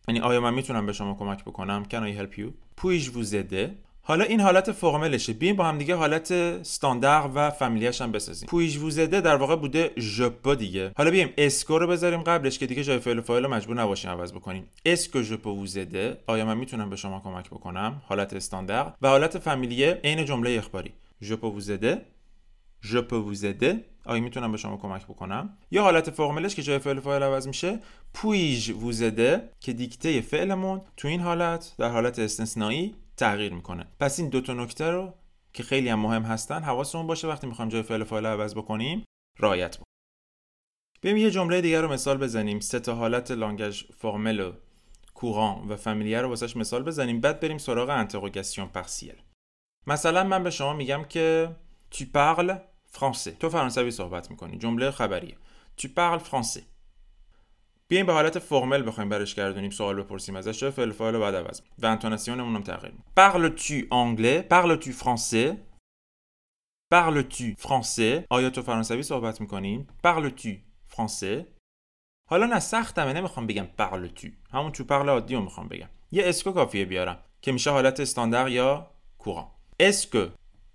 یعنی 0.08 0.20
آیا 0.20 0.40
من 0.40 0.54
می‌تونم 0.54 0.86
به 0.86 0.92
شما 0.92 1.14
کمک 1.14 1.44
بکنم؟ 1.44 1.82
Can 1.90 1.94
I 1.94 2.20
help 2.20 2.38
you? 2.38 2.46
puis-je 2.76 3.08
vous 3.08 3.35
aider. 3.35 3.74
حالا 4.02 4.24
این 4.24 4.40
حالت 4.40 4.72
formel 4.72 5.08
شه. 5.08 5.32
بیایم 5.32 5.56
با 5.56 5.64
هم 5.64 5.78
دیگه 5.78 5.94
حالت 5.94 6.32
standard 6.32 7.30
و 7.34 7.50
familier 7.50 7.92
اش 7.92 8.02
هم 8.02 8.12
بسازیم. 8.12 8.48
puis-je 8.48 8.76
vous 8.76 8.96
aider 8.96 9.20
در 9.20 9.36
واقع 9.36 9.56
بوده 9.56 9.90
je 9.98 10.17
peux 10.17 10.54
دیگه. 10.54 10.92
حالا 10.96 11.10
بیایم 11.10 11.32
est-ce 11.38 11.65
que 11.65 11.78
رو 11.78 11.86
بذاریم 11.86 12.22
قبلش 12.22 12.58
که 12.58 12.66
دیگه 12.66 12.84
جای 12.84 12.98
فعل 12.98 13.18
و 13.18 13.22
فاعل 13.22 13.42
رو 13.42 13.50
مجبور 13.50 13.76
نباشیم 13.76 14.10
عوض 14.10 14.32
بکنیم. 14.32 14.64
est-ce 14.84 15.10
que 15.10 15.22
je 15.22 15.33
peux 15.33 15.54
vous 15.54 15.80
aider. 15.80 16.18
آیا 16.26 16.44
من 16.44 16.56
می‌تونم 16.56 16.90
به 16.90 16.96
شما 16.96 17.20
کمک 17.20 17.50
بکنم؟ 17.50 18.02
حالت 18.06 18.32
standard 18.32 18.94
و 19.02 19.08
حالت 19.08 19.38
familier 19.38 19.93
ه 19.93 20.00
عین 20.04 20.24
جمله 20.24 20.50
اخباری. 20.50 20.92
ژپا 21.22 21.50
ووزده. 21.50 22.02
ژپا 22.84 23.22
ووزده. 23.22 23.84
آیا 24.08 24.22
می‌تونم 24.22 24.52
به 24.52 24.58
شما 24.58 24.76
کمک 24.76 25.04
بکنم؟ 25.04 25.58
یا 25.70 25.82
حالت 25.82 26.10
فرملش 26.10 26.54
که 26.54 26.62
جای 26.62 26.78
فعل 26.78 27.00
فاعل 27.00 27.22
عوض 27.22 27.46
میشه 27.46 27.80
پویژ 28.14 28.70
ووزده 28.70 29.50
که 29.60 29.72
دیکته 29.72 30.20
فعلمون 30.20 30.82
تو 30.96 31.08
این 31.08 31.20
حالت 31.20 31.74
در 31.78 31.90
حالت 31.90 32.18
استثنایی 32.18 32.94
تغییر 33.16 33.54
می‌کنه. 33.54 33.86
پس 34.00 34.20
این 34.20 34.28
دو 34.28 34.40
تا 34.40 34.52
نکته 34.54 34.90
رو 34.90 35.14
که 35.52 35.62
خیلی 35.62 35.88
هم 35.88 36.00
مهم 36.00 36.22
هستن 36.22 36.62
حواسمون 36.62 37.06
باشه 37.06 37.28
وقتی 37.28 37.46
می‌خوایم 37.46 37.68
جای 37.68 37.82
فعل 37.82 38.04
فاعل 38.04 38.26
عوض 38.26 38.54
بکنیم 38.54 39.04
رعایت 39.38 39.70
بکنیم. 39.70 39.84
بریم 41.02 41.16
یه 41.16 41.30
جمله 41.30 41.60
دیگر 41.60 41.82
رو 41.82 41.92
مثال 41.92 42.16
بزنیم. 42.16 42.60
سه 42.60 42.80
تا 42.80 42.94
حالت 42.94 43.30
لانگاژ 43.30 43.82
فرمل 43.98 44.52
کوران 45.14 45.68
و 45.68 45.76
فامیلیه 45.76 46.20
رو 46.20 46.28
واسش 46.28 46.56
مثال 46.56 46.82
بزنیم. 46.82 47.20
بعد 47.20 47.40
بریم 47.40 47.58
سراغ 47.58 47.88
انتروگاسیون 47.88 48.68
پارسیل 48.68 49.14
مثلا 49.86 50.24
من 50.24 50.44
به 50.44 50.50
شما 50.50 50.72
میگم 50.72 51.04
که 51.04 51.56
tu 51.94 52.04
parles 52.14 52.60
français. 52.94 53.30
تو 53.40 53.48
فرانسوی 53.48 53.90
صحبت 53.90 54.30
می‌کنی. 54.30 54.58
جمله 54.58 54.90
خبریه. 54.90 55.36
tu 55.80 55.84
parles 55.84 56.22
français. 56.30 56.62
بیایم 57.88 58.06
به 58.06 58.12
حالت 58.12 58.38
فرمل 58.38 58.88
بخوایم 58.88 59.08
برش 59.08 59.34
گردونیم 59.34 59.70
سوال 59.70 60.02
بپرسیم 60.02 60.36
ازش. 60.36 60.60
چه 60.60 60.70
فعل 60.70 60.92
فاعل 60.92 61.18
بعد 61.18 61.34
عوض؟ 61.34 61.60
و 61.78 61.86
انتوناسیونمون 61.86 62.56
هم 62.56 62.62
تغییر 62.62 62.92
میده. 62.92 63.04
Parles 63.16 63.58
tu 63.60 63.88
anglais 63.90 64.52
parles 64.52 64.84
tu 64.84 64.92
français؟ 64.92 65.56
Parles 66.94 67.34
tu 67.34 67.66
français؟ 67.66 68.24
آیا 68.30 68.50
تو 68.50 68.62
فرانسوی 68.62 69.02
صحبت 69.02 69.40
می‌کنی؟ 69.40 69.86
Parles 70.06 70.40
tu 70.40 70.48
français؟ 70.94 71.44
حالا 72.28 72.46
نه 72.46 72.60
سختمه. 72.60 73.12
نمی‌خوام 73.12 73.46
بگم 73.46 73.66
parles 73.78 74.20
tu 74.20 74.28
همون 74.52 74.72
تو 74.72 74.84
parles 74.84 75.08
عادی 75.08 75.34
رو 75.34 75.40
می‌خوام 75.40 75.68
بگم. 75.68 75.88
یه 76.10 76.28
اسکو 76.28 76.52
کافیه 76.52 76.84
بیارم 76.84 77.18
که 77.42 77.52
میشه 77.52 77.70
حالت 77.70 78.00
استاندار 78.00 78.48
یا 78.48 78.90
کوران 79.18 79.46
que 79.82 80.28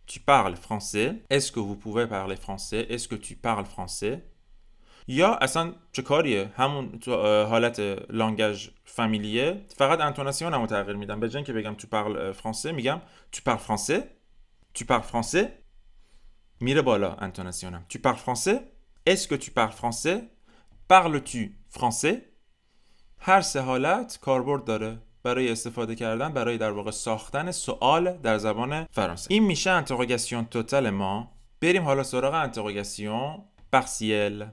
tu 0.06 0.20
parles 0.20 0.56
français 0.56 1.24
est-ce 1.30 1.52
que 1.52 1.60
vous 1.60 1.76
pouvez 1.76 2.08
parler 2.08 2.36
français? 2.36 2.82
Est-ce 2.90 3.08
que 3.08 3.16
tu 3.16 3.36
parles 3.36 3.66
français? 3.66 4.16
یا 5.08 5.36
اصلا 5.42 5.74
چه 5.92 6.02
کاریه 6.02 6.52
همون 6.56 7.00
تو 7.00 7.12
حالت 7.46 7.80
لانگاژ 8.10 8.70
فامیلیه 8.86 9.66
فقط 9.78 10.02
انتوناسیون 10.02 10.54
هم 10.54 10.66
تغییر 10.66 10.96
میدم 10.96 11.20
به 11.20 11.30
جن 11.30 11.44
که 11.44 11.54
بگم 11.54 11.74
تو 11.74 11.88
پارل 11.88 12.32
فرانسه 12.32 12.72
میگم 12.72 13.02
تو 13.32 13.42
پارل 13.46 13.58
فرانسه 13.58 14.10
تو 14.74 14.86
پارل 14.86 15.02
فرانسه 15.02 15.58
میره 16.60 16.82
بالا 16.82 17.16
انتوناسیونم 17.16 17.86
تو 17.90 18.00
پارل 18.00 18.18
فرانسه 18.18 18.74
est-ce 19.06 19.28
que 19.28 19.36
tu 19.36 19.52
parles 19.52 19.74
français? 19.74 20.18
Parles 20.90 21.22
tu 21.24 21.58
français? 21.70 22.16
هر 23.20 23.42
سه 23.42 23.62
حالت 23.62 24.20
کاربرد 24.22 24.66
داره 24.66 25.02
برای 25.24 25.52
استفاده 25.52 25.96
کردن 25.96 26.34
برای 26.34 26.58
در 26.58 26.72
واقع 26.72 26.92
ساختن 26.92 27.52
سوال 27.52 28.18
در 28.18 28.38
زبان 28.38 28.86
فرانسه. 28.92 29.28
این 29.32 29.44
میشه 29.44 29.72
انتروگاسیون 29.72 30.46
توتال 30.46 30.90
ما. 30.90 31.32
بریم 31.62 31.84
حالا 31.84 32.04
سراغ 32.04 32.34
انتروگاسیون 32.34 33.44
پارسیل 33.72 34.46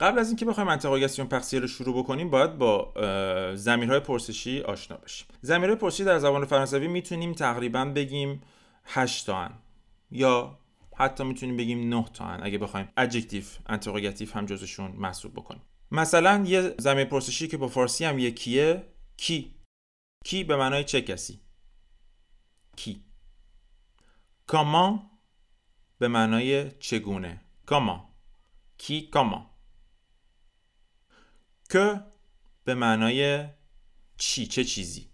قبل 0.00 0.18
از 0.18 0.28
اینکه 0.28 0.44
بخوایم 0.44 0.68
انتروگاسیون 0.68 1.28
پارسیل 1.28 1.62
رو 1.62 1.68
شروع 1.68 2.02
بکنیم 2.02 2.30
باید 2.30 2.58
با 2.58 2.92
زمیرهای 3.54 4.00
پرسشی 4.00 4.60
آشنا 4.60 4.96
بشیم. 4.96 5.26
زمیرهای 5.40 5.76
پرسشی 5.76 6.04
در 6.04 6.18
زبان 6.18 6.44
فرانسوی 6.44 6.88
می‌تونیم 6.88 7.32
تقریبا 7.32 7.84
بگیم 7.84 8.40
8 8.84 9.26
تا. 9.26 9.48
یا 10.10 10.58
حتی 10.96 11.24
می‌تونیم 11.24 11.56
بگیم 11.56 11.88
9 11.88 12.04
تا 12.14 12.24
اگه 12.24 12.58
بخوایم 12.58 12.88
adjectif 12.96 13.44
interrogatif 13.66 14.32
هم 14.32 14.46
جزشون 14.46 14.90
محسوب 14.90 15.32
بکنیم. 15.32 15.62
مثلا 15.90 16.44
یه 16.46 16.74
ضمیر 16.78 17.04
پرسشی 17.04 17.48
که 17.48 17.56
با 17.56 17.68
فارسی 17.68 18.04
هم 18.04 18.18
یکیه 18.18 18.92
qui. 19.16 19.54
Qui 20.24 20.44
به 20.44 20.56
معنای 20.56 20.84
چه 20.84 21.02
کسی؟ 21.02 21.40
Qui. 22.76 23.04
Comment 24.46 25.10
به 25.98 26.08
معنای 26.08 26.70
چگونه؟ 26.70 27.40
Comment. 27.66 28.08
Qui, 28.78 29.00
comment. 29.02 29.46
Que 31.70 32.00
به 32.64 32.74
معنای 32.74 33.48
چی؟ 34.16 34.46
چه 34.46 34.64
چیزی؟ 34.64 35.10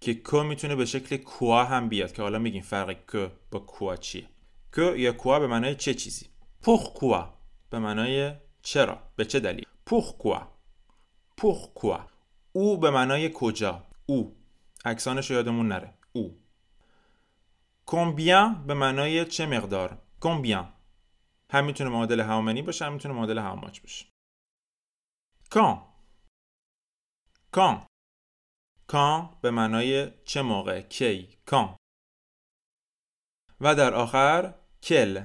که 0.00 0.14
که 0.14 0.42
می‌تونه 0.42 0.76
به 0.76 0.86
شکل 0.86 1.16
کوا 1.16 1.64
هم 1.64 1.88
بیاد 1.88 2.12
که 2.12 2.22
حالا 2.22 2.38
میگیم 2.38 2.62
فرق 2.62 3.10
که 3.12 3.32
با 3.50 3.58
کوا 3.58 3.96
چیه؟ 3.96 4.28
که 4.74 4.82
یا 4.82 5.12
کوا 5.12 5.38
به 5.38 5.46
معنای 5.46 5.74
چه 5.74 5.94
چیزی؟ 5.94 6.26
پخ 6.62 6.92
کوا 6.92 7.38
به 7.70 7.78
معنای 7.78 8.34
چرا؟ 8.62 9.12
به 9.16 9.24
چه 9.24 9.40
دلیل؟ 9.40 9.67
Pourquoi? 9.88 10.40
Pourquoi? 11.40 12.00
او 12.52 12.76
به 12.80 12.90
معنای 12.90 13.30
کجا؟ 13.34 13.86
او. 14.06 14.36
اکسانش 14.84 15.30
یادمون 15.30 15.68
نره. 15.68 15.98
او. 16.12 16.42
Combien 17.90 18.66
به 18.66 18.74
معنای 18.74 19.24
چه 19.24 19.46
مقدار؟ 19.46 20.02
Combien. 20.20 20.64
هم 21.52 21.64
می‌تونه 21.64 21.90
معادل 21.90 22.20
هاومنی 22.20 22.62
باشه 22.62 22.84
هم 22.84 22.92
می‌تونه 22.92 23.14
معادل 23.14 23.38
هاوماچ 23.38 23.80
باشه. 23.80 24.06
Quand. 25.54 25.78
Quand. 27.56 27.86
Quand 28.92 29.40
به 29.42 29.50
معنای 29.50 30.24
چه 30.24 30.42
موقع؟ 30.42 30.80
کی. 30.80 31.38
Quand. 31.50 31.76
و 33.60 33.74
در 33.74 33.94
آخر 33.94 34.54
کل 34.82 35.24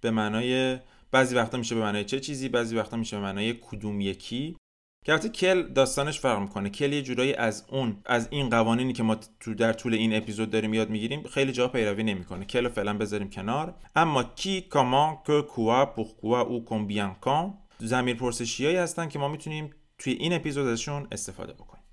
به 0.00 0.10
معنای 0.10 0.78
بعضی 1.14 1.34
وقتا 1.34 1.58
میشه 1.58 1.74
به 1.74 1.80
معنای 1.80 2.04
چه 2.04 2.20
چیزی؟ 2.20 2.48
بعضی 2.48 2.76
وقتا 2.76 2.96
میشه 2.96 3.16
به 3.16 3.22
معنای 3.22 3.54
کدوم 3.60 4.00
یکی. 4.00 4.56
که 5.04 5.12
البته 5.12 5.28
کل 5.28 5.62
داستانش 5.62 6.20
فرق 6.20 6.38
می‌کنه. 6.38 6.70
کل 6.70 6.92
یه 6.92 7.02
جورایی 7.02 7.34
از 7.34 7.64
اون 7.68 7.96
از 8.06 8.28
این 8.30 8.50
قوانینی 8.50 8.92
که 8.92 9.02
ما 9.02 9.16
تو 9.40 9.54
در 9.54 9.72
طول 9.72 9.94
این 9.94 10.14
اپیزود 10.14 10.50
داریم 10.50 10.74
یاد 10.74 10.90
می‌گیریم 10.90 11.22
خیلی 11.22 11.52
جا 11.52 11.68
پیروی 11.68 12.02
نمی‌کنه. 12.02 12.44
کل 12.44 12.68
فعلا 12.68 12.98
بذاریم 12.98 13.30
کنار. 13.30 13.74
اما 13.96 14.22
کی 14.22 14.60
کامان 14.60 15.18
که 15.26 15.42
کوا 15.42 15.86
پورکوا 15.86 16.40
او 16.40 16.64
کمبیان 16.64 17.14
کان 17.14 17.58
زمیر 17.78 18.16
پرسشیایی 18.16 18.76
هستن 18.76 19.08
که 19.08 19.18
ما 19.18 19.28
می‌تونیم 19.28 19.70
توی 19.98 20.12
این 20.12 20.32
اپیزود 20.32 20.66
ازشون 20.66 21.08
استفاده 21.12 21.52
بکنیم. 21.52 21.84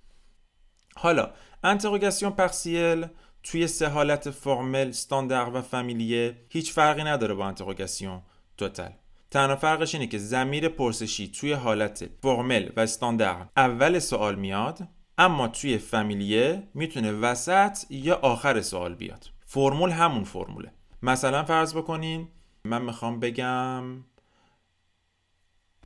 حالا 0.95 1.31
انتروگاسیون 1.63 2.31
پارسیل 2.31 3.05
توی 3.43 3.67
سه 3.67 3.87
حالت 3.87 4.29
فرمل، 4.29 4.87
استاندارد 4.87 5.55
و 5.55 5.61
فامیلیه. 5.61 6.37
هیچ 6.49 6.71
فرقی 6.71 7.03
نداره 7.03 7.33
با 7.33 7.47
انتروگاسیون 7.47 8.21
توتال. 8.57 8.91
تنها 9.31 9.55
فرقش 9.55 9.95
اینه 9.95 10.07
که 10.07 10.17
زمیر 10.17 10.69
پرسشی 10.69 11.27
توی 11.27 11.53
حالت 11.53 12.09
فرمل 12.21 12.69
و 12.75 12.79
استاندارد 12.79 13.50
اول 13.57 14.00
سوال 14.00 14.35
میاد 14.35 14.88
اما 15.17 15.47
توی 15.47 15.77
فامیلیه 15.77 16.63
می‌تونه 16.73 17.11
وسط 17.11 17.77
یا 17.89 18.15
آخر 18.15 18.61
سوال 18.61 18.95
بیاد. 18.95 19.29
فرمول 19.45 19.89
همون 19.89 20.23
فرموله. 20.23 20.71
مثلا 21.01 21.43
فرض 21.43 21.75
بکنین 21.75 22.27
من 22.63 22.81
می‌خوام 22.81 23.19
بگم 23.19 23.84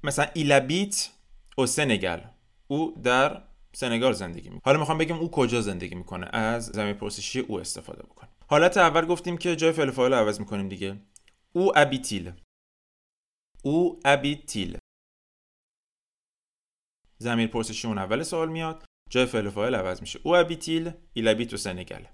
مثلا 0.04 0.26
il 0.34 0.53
habite 0.53 1.10
au 1.58 1.66
Sénégal. 1.66 2.20
او 2.68 2.96
در 3.04 3.42
سنگال 3.74 4.14
زندگی 4.14 4.50
می‌کنه. 4.50 4.62
حالا 4.66 4.80
می‌خوام 4.80 4.98
بگم 4.98 5.20
او 5.20 5.32
کجا 5.32 5.62
زندگی 5.62 5.96
می‌کنه. 5.96 6.28
از 6.34 6.66
ضمیر 6.66 6.94
پرسشی 6.94 7.40
où 7.40 7.60
استفاده 7.60 8.04
بکنیم. 8.04 8.32
حالت 8.48 8.78
اول 8.78 9.06
گفتیم 9.06 9.38
که 9.38 9.56
جای 9.56 9.72
فعل 9.72 9.92
فاعل 9.92 10.14
عوض 10.14 10.40
می‌کنیم 10.40 10.70
دیگه. 10.70 10.96
Où 11.54 11.80
habite-t-il. 11.80 12.32
Où 13.66 14.00
habite-t-il 14.06 14.78
ضمیر 17.18 17.48
پرسشی 17.48 17.88
اون 17.88 17.98
اول 17.98 18.24
سوال 18.24 18.50
میاد. 18.50 18.86
جای 19.10 19.26
فعل 19.26 19.50
فاعل 19.50 19.76
عوض 19.76 20.02
میشه. 20.02 20.20
Où 20.24 20.36
habite-t-il. 20.36 20.92
Il 21.14 21.28
habite 21.28 21.56
Sénégal. 21.56 22.06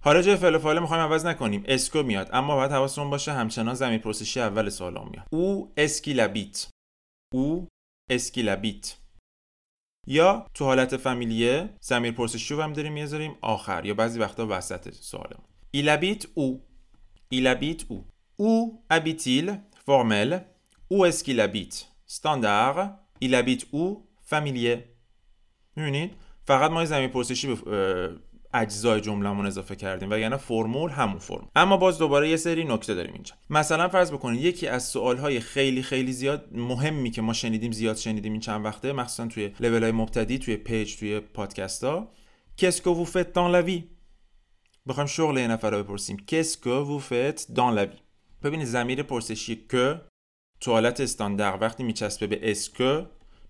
حالا 0.00 0.22
جای 0.22 0.36
فعل 0.36 0.58
فاعل 0.58 0.78
می‌خوایم 0.78 1.02
عوض 1.02 1.26
نکنیم. 1.26 1.62
est-ce 1.66 1.90
que 1.90 2.02
میاد 2.02 2.28
اما 2.32 2.56
باید 2.56 2.70
حواستون 2.72 3.10
باشه 3.10 3.32
همچنان 3.32 3.74
ضمیر 3.74 3.98
پرسشی 3.98 4.40
اول 4.40 4.68
سوال 4.68 5.08
میاد. 5.10 5.26
Où 5.32 5.72
est-ce 5.76 6.07
qu'il 6.07 6.33
habite. 6.33 6.70
Où 7.34 7.68
est-ce 8.10 8.39
qu'il 8.39 8.63
habite. 8.63 8.96
یا 10.06 10.46
تو 10.54 10.64
حالت 10.64 10.96
familier 10.96 11.76
ه 11.80 11.86
ضمیر 11.86 12.12
پرسشی 12.12 12.54
رو 12.54 12.62
هم 12.62 12.72
داریم 12.72 12.92
می‌ذاریم 12.92 13.38
آخر 13.40 13.84
یا 13.84 13.94
بعضی 13.94 14.20
وقتا 14.20 14.46
وسط 14.50 14.94
سوالمون 14.94 15.46
il 15.70 15.84
habite 15.84 16.26
où. 16.34 16.66
Il 17.28 17.43
habite 17.43 17.90
où. 17.90 18.08
Où 18.36 18.84
habite-t-il 18.90 19.56
formel. 19.86 20.46
Où 20.90 21.04
est-ce 21.04 21.24
qu'il 21.24 21.40
habite? 21.40 21.88
Standard. 22.06 22.76
Il 23.20 23.34
habite 23.34 23.66
où? 23.72 24.06
Familier. 24.30 24.78
می‌بینید 25.76 26.10
فقط 26.44 26.70
ما 26.70 26.84
ضمیر 26.84 27.08
پرسشی 27.08 27.54
به 27.54 28.10
اجزای 28.54 29.00
جملهمون 29.00 29.46
اضافه 29.46 29.76
کردیم 29.76 30.10
و 30.10 30.18
یعنی 30.18 30.36
فرمول 30.36 30.90
همون 30.90 31.18
فرم 31.18 31.48
اما 31.56 31.76
باز 31.76 31.98
دوباره 31.98 32.28
یه 32.28 32.36
سری 32.36 32.64
نکته 32.64 32.94
داریم 32.94 33.12
اینجا 33.12 33.34
مثلا 33.50 33.88
فرض 33.88 34.12
بکنید 34.12 34.44
یکی 34.44 34.66
از 34.66 34.84
سوالهای 34.84 35.40
خیلی 35.40 35.82
خیلی 35.82 36.12
زیاد 36.12 36.48
مهمی 36.52 37.10
که 37.10 37.22
ما 37.22 37.32
شنیدیم 37.32 37.72
زیاد 37.72 37.96
شنیدیم 37.96 38.32
این 38.32 38.40
چند 38.40 38.64
وقته 38.64 38.92
مخصوصا 38.92 39.26
توی 39.26 39.50
لول 39.60 39.82
های 39.82 39.92
مبتدی 39.92 40.38
توی 40.38 40.56
پیج 40.56 40.96
توی 40.96 41.20
پادکست 41.20 41.84
ها 41.84 42.12
vous 42.60 43.06
faites 43.06 43.32
dans 43.34 43.50
la 43.54 43.62
vie? 43.68 43.82
بخوایم 44.86 45.06
شغل 45.06 45.38
یه 45.38 45.48
نفر 45.48 45.70
رو 45.70 45.82
بپرسیم 45.82 46.16
vous 46.66 47.00
faites 47.00 47.40
dans 47.40 47.74
la 47.78 47.86
vie? 47.86 48.11
ببینید 48.42 48.66
ضمیر 48.66 49.02
پرسشی 49.02 49.66
que 49.70 50.00
تو 50.60 50.72
حالت 50.72 51.00
استاندارد. 51.00 51.62
وقتی 51.62 51.82
میچسبه 51.82 52.26
به 52.26 52.50
est-ce 52.50 52.86
que 52.86 53.04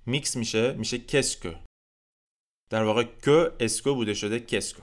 میکس 0.07 0.37
میشه 0.37 0.73
میشه 0.73 0.99
qu'est-ce 0.99 1.39
que 1.39 1.53
در 2.71 2.85
واقع 2.85 3.05
que 3.25 3.53
est-ce 3.61 3.84
que 3.84 3.95
بوده 3.95 4.15
شده 4.15 4.41
qu'est-ce 4.41 4.83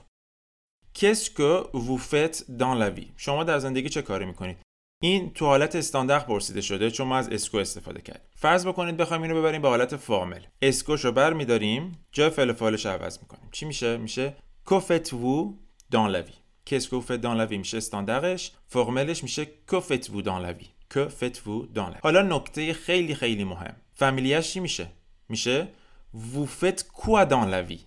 que 0.94 1.11
qu'est-ce 1.11 1.61
que 1.61 1.78
vous 1.78 1.96
faites 1.96 2.50
dans 2.50 2.78
la 2.78 2.90
vie 2.90 3.12
شما 3.16 3.44
در 3.44 3.58
زندگی 3.58 3.88
چه 3.88 4.02
کاری 4.02 4.24
می‌کنید؟ 4.24 4.58
این 5.02 5.32
تو 5.32 5.46
حالت 5.46 5.76
استاندارد 5.76 6.26
پرسیده 6.26 6.60
شده 6.60 6.90
چون 6.90 7.06
ما 7.06 7.16
از 7.16 7.28
est-ce 7.28 7.48
que 7.48 7.58
استفاده 7.58 8.00
کردیم. 8.00 8.28
فرض 8.36 8.66
بکنید 8.66 8.96
بخوایم 8.96 9.22
اینو 9.22 9.34
ببریم 9.36 9.62
به 9.62 9.68
حالت 9.68 9.96
formel 9.96 10.40
est-ce 10.62 10.87
que 10.87 11.00
شو 11.00 11.12
بر 11.12 11.32
میداریم 11.32 12.04
جای 12.12 12.30
فعل 12.30 12.52
فاعلش 12.52 12.86
عوض 12.86 13.18
می‌کنیم. 13.22 13.48
چی 13.52 13.66
میشه؟ 13.66 13.96
میشه 13.96 14.36
کوفت 14.64 15.12
وو 15.12 15.58
دان 15.90 16.10
لا 16.10 16.22
وی 16.22 16.32
qu'est-ce 16.66 16.88
que 16.88 16.94
vous 16.94 17.06
faites 17.10 17.20
dans 17.20 17.34
la 17.34 17.46
vie? 17.46 17.58
میشه 17.58 17.76
استاندارش 17.76 18.52
فرملش 18.68 19.22
میشه 19.22 19.44
que 19.44 19.76
faites-vous 19.76 20.22
dans 20.22 20.38
la 20.38 20.52
vie? 20.52 20.70
Que 20.94 21.08
faites-vous 21.08 21.66
dans 21.74 21.88
la 21.88 21.96
vie? 21.96 22.02
حالا 22.02 22.22
نکته 22.22 22.72
خیلی 22.72 23.14
خیلی 23.14 23.44
مهم 23.44 23.76
فامیلیش 23.94 24.52
چی 24.52 24.60
میشه 24.60 24.86
میشه 25.28 25.68
vous 26.14 26.46
faites 26.46 26.82
quoi 26.82 27.24
dans 27.24 27.46
la 27.46 27.62
vie? 27.62 27.84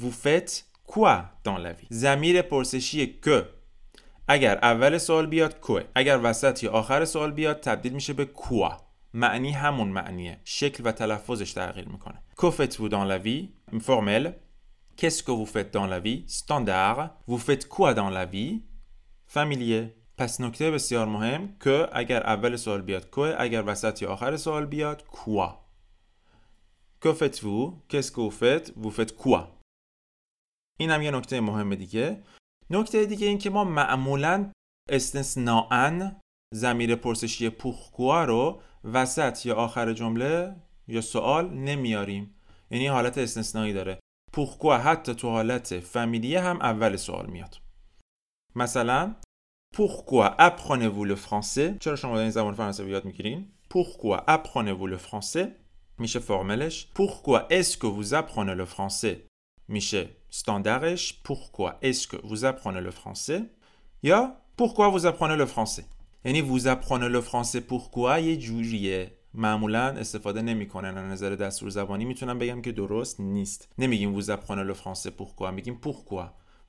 Vous 0.00 0.12
faites 0.12 0.64
quoi 0.88 1.16
dans 1.44 1.58
la 1.58 1.72
زمیر 1.90 2.42
پرسشی 2.42 3.06
که 3.24 3.48
اگر 4.28 4.58
اول 4.62 4.98
سوال 4.98 5.26
بیاد 5.26 5.60
کوه 5.60 5.82
اگر 5.94 6.20
وسط 6.22 6.62
یا 6.62 6.70
آخر 6.70 7.04
سوال 7.04 7.32
بیاد 7.32 7.60
تبدیل 7.60 7.92
میشه 7.92 8.12
به 8.12 8.24
کوا 8.24 8.76
معنی 9.14 9.50
همون 9.50 9.88
معنیه 9.88 10.40
شکل 10.44 10.82
و 10.86 10.92
تلفظش 10.92 11.52
تغییر 11.52 11.88
می‌کنه 11.88 12.22
que 12.40 12.50
faites-vous 12.50 12.88
dans 12.88 13.04
la 13.10 13.18
vie? 13.24 13.78
فرمل 13.80 14.32
Qu'est-ce 14.98 15.22
que 15.22 15.30
vous 15.30 15.46
faites 15.46 15.72
dans 15.72 15.86
la 15.86 16.00
vie? 16.00 16.24
Standard. 16.26 17.10
Vous 17.28 17.38
faites 17.38 17.68
quoi 17.68 17.94
dans 17.94 18.10
la 18.10 18.26
vie? 18.26 18.64
Familier. 19.26 19.94
پس 20.16 20.40
نکته 20.40 20.70
بسیار 20.70 21.06
مهم 21.06 21.56
که 21.60 21.88
اگر 21.92 22.22
اول 22.22 22.56
سوال 22.56 22.82
بیاد 22.82 23.10
که 23.10 23.34
اگر 23.38 23.62
وسط 23.66 24.02
یا 24.02 24.08
آخر 24.08 24.36
سوال 24.36 24.66
بیاد 24.66 25.02
quoi? 25.02 25.48
Que 27.00 27.12
faites-vous? 27.12 27.82
Qu'est-ce 27.88 28.10
que 28.10 28.20
vous 28.20 28.30
faites? 28.30 28.72
Vous 28.76 28.90
faites 28.90 29.12
quoi? 29.12 29.40
این 30.80 30.90
هم 30.90 31.02
یه 31.02 31.10
نکته 31.10 31.40
مهم 31.40 31.74
دیگه 31.74 32.22
نکته 32.70 33.06
دیگه 33.06 33.26
این 33.26 33.38
که 33.38 33.50
ما 33.50 33.64
معمولا 33.64 34.52
استثناءن 34.88 36.20
زمیر 36.54 36.94
پرسشی 36.96 37.48
پوخکوا 37.48 38.24
رو 38.24 38.62
وسط 38.84 39.46
یا 39.46 39.54
آخر 39.54 39.92
جمله 39.92 40.56
یا 40.88 41.00
سوال 41.00 41.50
نمیاریم 41.50 42.34
یعنی 42.70 42.86
حالت 42.86 43.18
استثنایی 43.18 43.72
داره 43.72 43.98
پوخکوا 44.37 44.77
حتی 44.77 45.15
تو 45.15 45.29
حالت 45.29 45.79
فامیلیه 45.79 46.41
هم 46.41 46.61
اول 46.61 46.95
سوال 46.95 47.25
میاد 47.25 47.57
مثلا 48.55 49.15
Pourquoi 49.75 50.35
apprenez-vous 50.37 51.05
le 51.05 51.15
français 51.15 51.77
چرا 51.79 51.95
شما 51.95 52.19
این 52.19 52.29
زبان 52.29 52.53
فرانسوی 52.53 52.91
یاد 52.91 53.05
میگیرین 53.05 53.51
Pourquoi 53.73 54.17
apprenez-vous 54.27 54.87
le 54.87 54.97
français 54.97 55.47
میشه 55.97 56.19
فرملش 56.19 56.87
Pourquoi 56.95 57.47
est-ce 57.49 57.77
que 57.77 57.87
vous 57.87 58.13
apprenez 58.13 58.55
le 58.55 58.65
français 58.65 59.15
میشه 59.67 60.09
استاندارش 60.31 61.21
Pourquoi 61.23 61.79
est-ce 61.81 62.07
que 62.07 62.17
vous 62.27 62.45
apprenez 62.45 62.81
le 62.81 62.91
français 62.91 63.41
یا 64.03 64.37
Pourquoi 64.57 64.89
vous 64.89 65.05
apprenez 65.05 65.37
le 65.37 65.45
français 65.45 65.85
یعنی 66.25 66.41
vous 66.41 66.67
apprenez 66.67 67.09
le 67.09 67.21
français 67.21 67.61
pourquoi 67.61 68.19
یه 68.19 68.37
جوریه 68.37 69.11
معمولا 69.34 69.86
استفاده 69.86 70.42
نمی‌کنن 70.42 70.98
از 70.98 71.12
نظر 71.12 71.30
دستور 71.30 71.70
زبانی 71.70 72.04
می‌تونم 72.04 72.38
بگم 72.38 72.62
که 72.62 72.72
درست 72.72 73.20
نیست. 73.20 73.68
نمیگیم 73.78 74.20
vous 74.20 74.24
apprenez 74.24 74.72
le 74.72 74.74
français 74.74 75.10
pourquoi 75.18 75.50
میگیم 75.50 75.80
pourquoi 75.84 76.24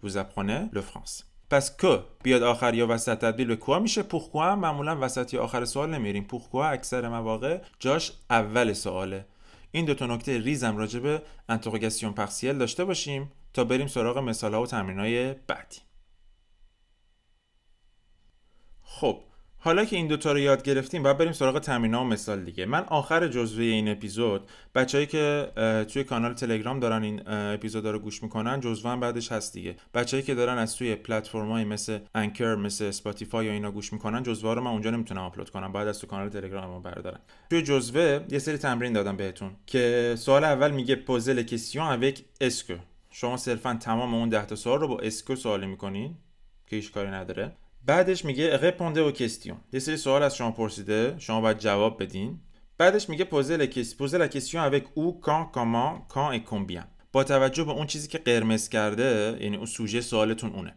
vous 0.05 0.11
apprenez 0.11 0.75
le 0.75 0.81
français. 0.81 1.23
پس 1.49 1.77
که 1.77 2.03
بیاد 2.23 2.43
آخر 2.43 2.73
یا 2.73 2.87
وسط 2.87 3.17
تبدیل 3.17 3.47
به 3.47 3.55
کوا 3.55 3.79
میشه 3.79 4.03
pourquoi 4.03 4.35
معمولا 4.35 4.97
وسط 5.01 5.33
یا 5.33 5.43
آخر 5.43 5.65
سوال 5.65 5.89
نمیریم. 5.89 6.27
pourquoi 6.31 6.55
اکثر 6.55 7.09
مواقع 7.09 7.61
جاش 7.79 8.11
اول 8.29 8.73
سواله. 8.73 9.25
این 9.71 9.85
دو 9.85 9.93
تا 9.93 10.05
نکته 10.05 10.39
ریزم 10.39 10.77
راجع 10.77 10.99
به 10.99 11.21
انتروگاسیون 11.49 12.13
پارسیل 12.13 12.57
داشته 12.57 12.85
باشیم 12.85 13.31
تا 13.53 13.63
بریم 13.63 13.87
سراغ 13.87 14.17
مثال 14.17 14.53
ها 14.53 14.61
و 14.61 14.67
تمرین 14.67 14.99
های 14.99 15.33
بعدی. 15.33 15.77
خب 18.83 19.19
حالا 19.61 19.85
که 19.85 19.95
این 19.95 20.07
دوتا 20.07 20.31
رو 20.31 20.39
یاد 20.39 20.63
گرفتیم 20.63 21.03
باید 21.03 21.17
بریم 21.17 21.31
سراغ 21.31 21.59
تمرین 21.59 21.93
و 21.93 22.03
مثال 22.03 22.43
دیگه. 22.43 22.65
من 22.65 22.83
آخر 22.87 23.27
جزوه 23.27 23.63
این 23.63 23.89
اپیزود 23.89 24.49
بچههایی 24.75 25.07
که 25.07 25.51
توی 25.93 26.03
کانال 26.03 26.33
تلگرام 26.33 26.79
دارن 26.79 27.03
این 27.03 27.21
اپیزود 27.27 27.87
رو 27.87 27.99
گوش 27.99 28.23
می‌کنن 28.23 28.59
جزوه 28.59 28.91
هم 28.91 28.99
بعدش 28.99 29.31
هست 29.31 29.53
دیگه. 29.53 29.75
بچههایی 29.93 30.25
که 30.25 30.35
دارن 30.35 30.57
از 30.57 30.75
توی 30.75 30.95
پلتفرم‌های 30.95 31.63
مثل 31.63 31.99
Anchor 32.15 32.55
مثل 32.55 32.85
اسپاتیفای 32.85 33.45
یا 33.45 33.51
اینا 33.51 33.71
گوش 33.71 33.93
می‌کنن 33.93 34.23
جزوه 34.23 34.53
رو 34.53 34.61
من 34.61 34.71
اونجا 34.71 34.89
نمی‌تونم 34.89 35.21
آپلود 35.21 35.49
کنم 35.49 35.71
باید 35.71 35.87
از 35.87 35.99
تو 35.99 36.07
کانال 36.07 36.29
تلگرام 36.29 36.81
بردارم. 36.81 37.19
توی 37.49 37.61
جزوه 37.61 38.19
یه 38.29 38.39
سری 38.39 38.57
تمرین 38.57 38.93
دادم 38.93 39.17
بهتون 39.17 39.51
که 39.67 40.15
سوال 40.17 40.43
اول 40.43 40.71
میگه 40.71 40.95
posez 40.95 41.24
les 41.24 41.41
questions 41.41 41.87
avec 41.87 42.21
est-ce 42.41 42.63
que 42.63 42.73
شما 43.11 43.37
صرفا 43.37 43.77
تمام 43.81 44.13
اون 44.13 44.29
10 44.29 44.45
تا 44.45 44.55
سوال 44.55 44.79
رو 44.79 44.87
با 44.87 44.99
est-ce 44.99 45.23
que 45.23 45.35
سوال 45.35 45.65
می‌کنین 45.65 46.15
که 46.67 46.75
هیچ 46.75 46.91
کاری 46.91 47.09
نداره. 47.09 47.51
بعدش 47.85 48.25
میگه 48.25 48.57
répondez 48.57 49.01
aux 49.01 49.11
questions 49.11 49.57
یه 49.73 49.79
سری 49.79 49.97
سوال 49.97 50.23
از 50.23 50.35
شما 50.35 50.51
پرسیده. 50.51 51.15
شما 51.17 51.41
باید 51.41 51.57
جواب 51.57 52.03
بدین. 52.03 52.39
بعدش 52.77 53.09
میگه 53.09 53.25
posez 53.25 53.57
les 53.57 53.69
ques... 53.69 53.95
posez 53.95 54.17
la 54.17 54.27
question 54.27 54.47
avec 54.47 54.56
où, 54.56 54.63
quand, 54.63 55.45
comment, 55.51 56.01
quand 56.07 56.25
et 56.25 56.31
combien 56.31 56.85
با 57.11 57.23
توجه 57.23 57.63
به 57.63 57.71
اون 57.71 57.87
چیزی 57.87 58.07
که 58.07 58.17
قرمز 58.17 58.69
کرده 58.69 59.37
یعنی 59.41 59.57
اون 59.57 59.65
سوژه 59.65 60.01
سوالتون 60.01 60.53
اونه. 60.53 60.75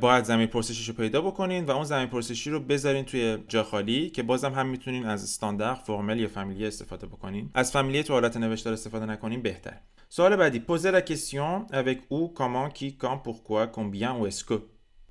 باید 0.00 0.24
ضمیر 0.24 0.46
پرسشی 0.46 0.92
رو 0.92 0.98
پیدا 0.98 1.20
بکنین 1.20 1.64
و 1.64 1.70
اون 1.70 1.84
ضمیر 1.84 2.06
پرسشی 2.06 2.50
رو 2.50 2.60
بذارین 2.60 3.04
توی 3.04 3.38
جا 3.48 3.62
خالی 3.62 4.10
که 4.10 4.22
بازم 4.22 4.52
هم 4.52 4.66
می‌تونین 4.66 5.06
از 5.06 5.24
استاندارد 5.24 5.78
formel 5.78 6.20
یا 6.20 6.28
familier 6.28 6.66
استفاده 6.66 7.06
بکنین. 7.06 7.50
از 7.54 7.72
familier 7.72 8.02
تو 8.02 8.12
حالت 8.12 8.36
نوشتار 8.36 8.72
استفاده 8.72 9.06
نکنین 9.06 9.42
بهتر 9.42 9.80
سوال 10.08 10.36
بعدی. 10.36 10.58
Posez 10.58 10.90
la 10.90 11.00
question 11.00 11.66
avec 11.72 11.98
où, 12.08 12.34
comment, 12.34 12.70
qui, 12.70 12.90
quand, 12.90 13.18
pourquoi, 13.22 13.66
combien 13.66 14.16
و 14.16 14.24
est-ce 14.24 14.47
que 14.47 14.58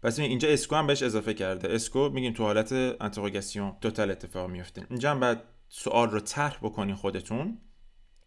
پس 0.04 0.20
اینجا 0.20 0.50
est-ce 0.50 0.67
que 0.67 0.76
هم 0.76 0.88
بهش 0.88 1.04
اضافه 1.04 1.34
کرده. 1.34 1.76
est-ce 1.76 1.99
que 1.99 2.10
میگیم 2.10 2.34
تو 2.34 2.44
حالت 2.44 2.72
interrogation 3.02 3.74
totale 3.82 4.12
اتفاق 4.12 4.50
میفته 4.50 4.86
اینجا 4.90 5.12
هم 5.12 5.20
باید 5.20 5.44
سوال 5.70 6.10
رو 6.10 6.20
طرح 6.20 6.58
بکنین 6.62 6.96
خودتون. 6.96 7.58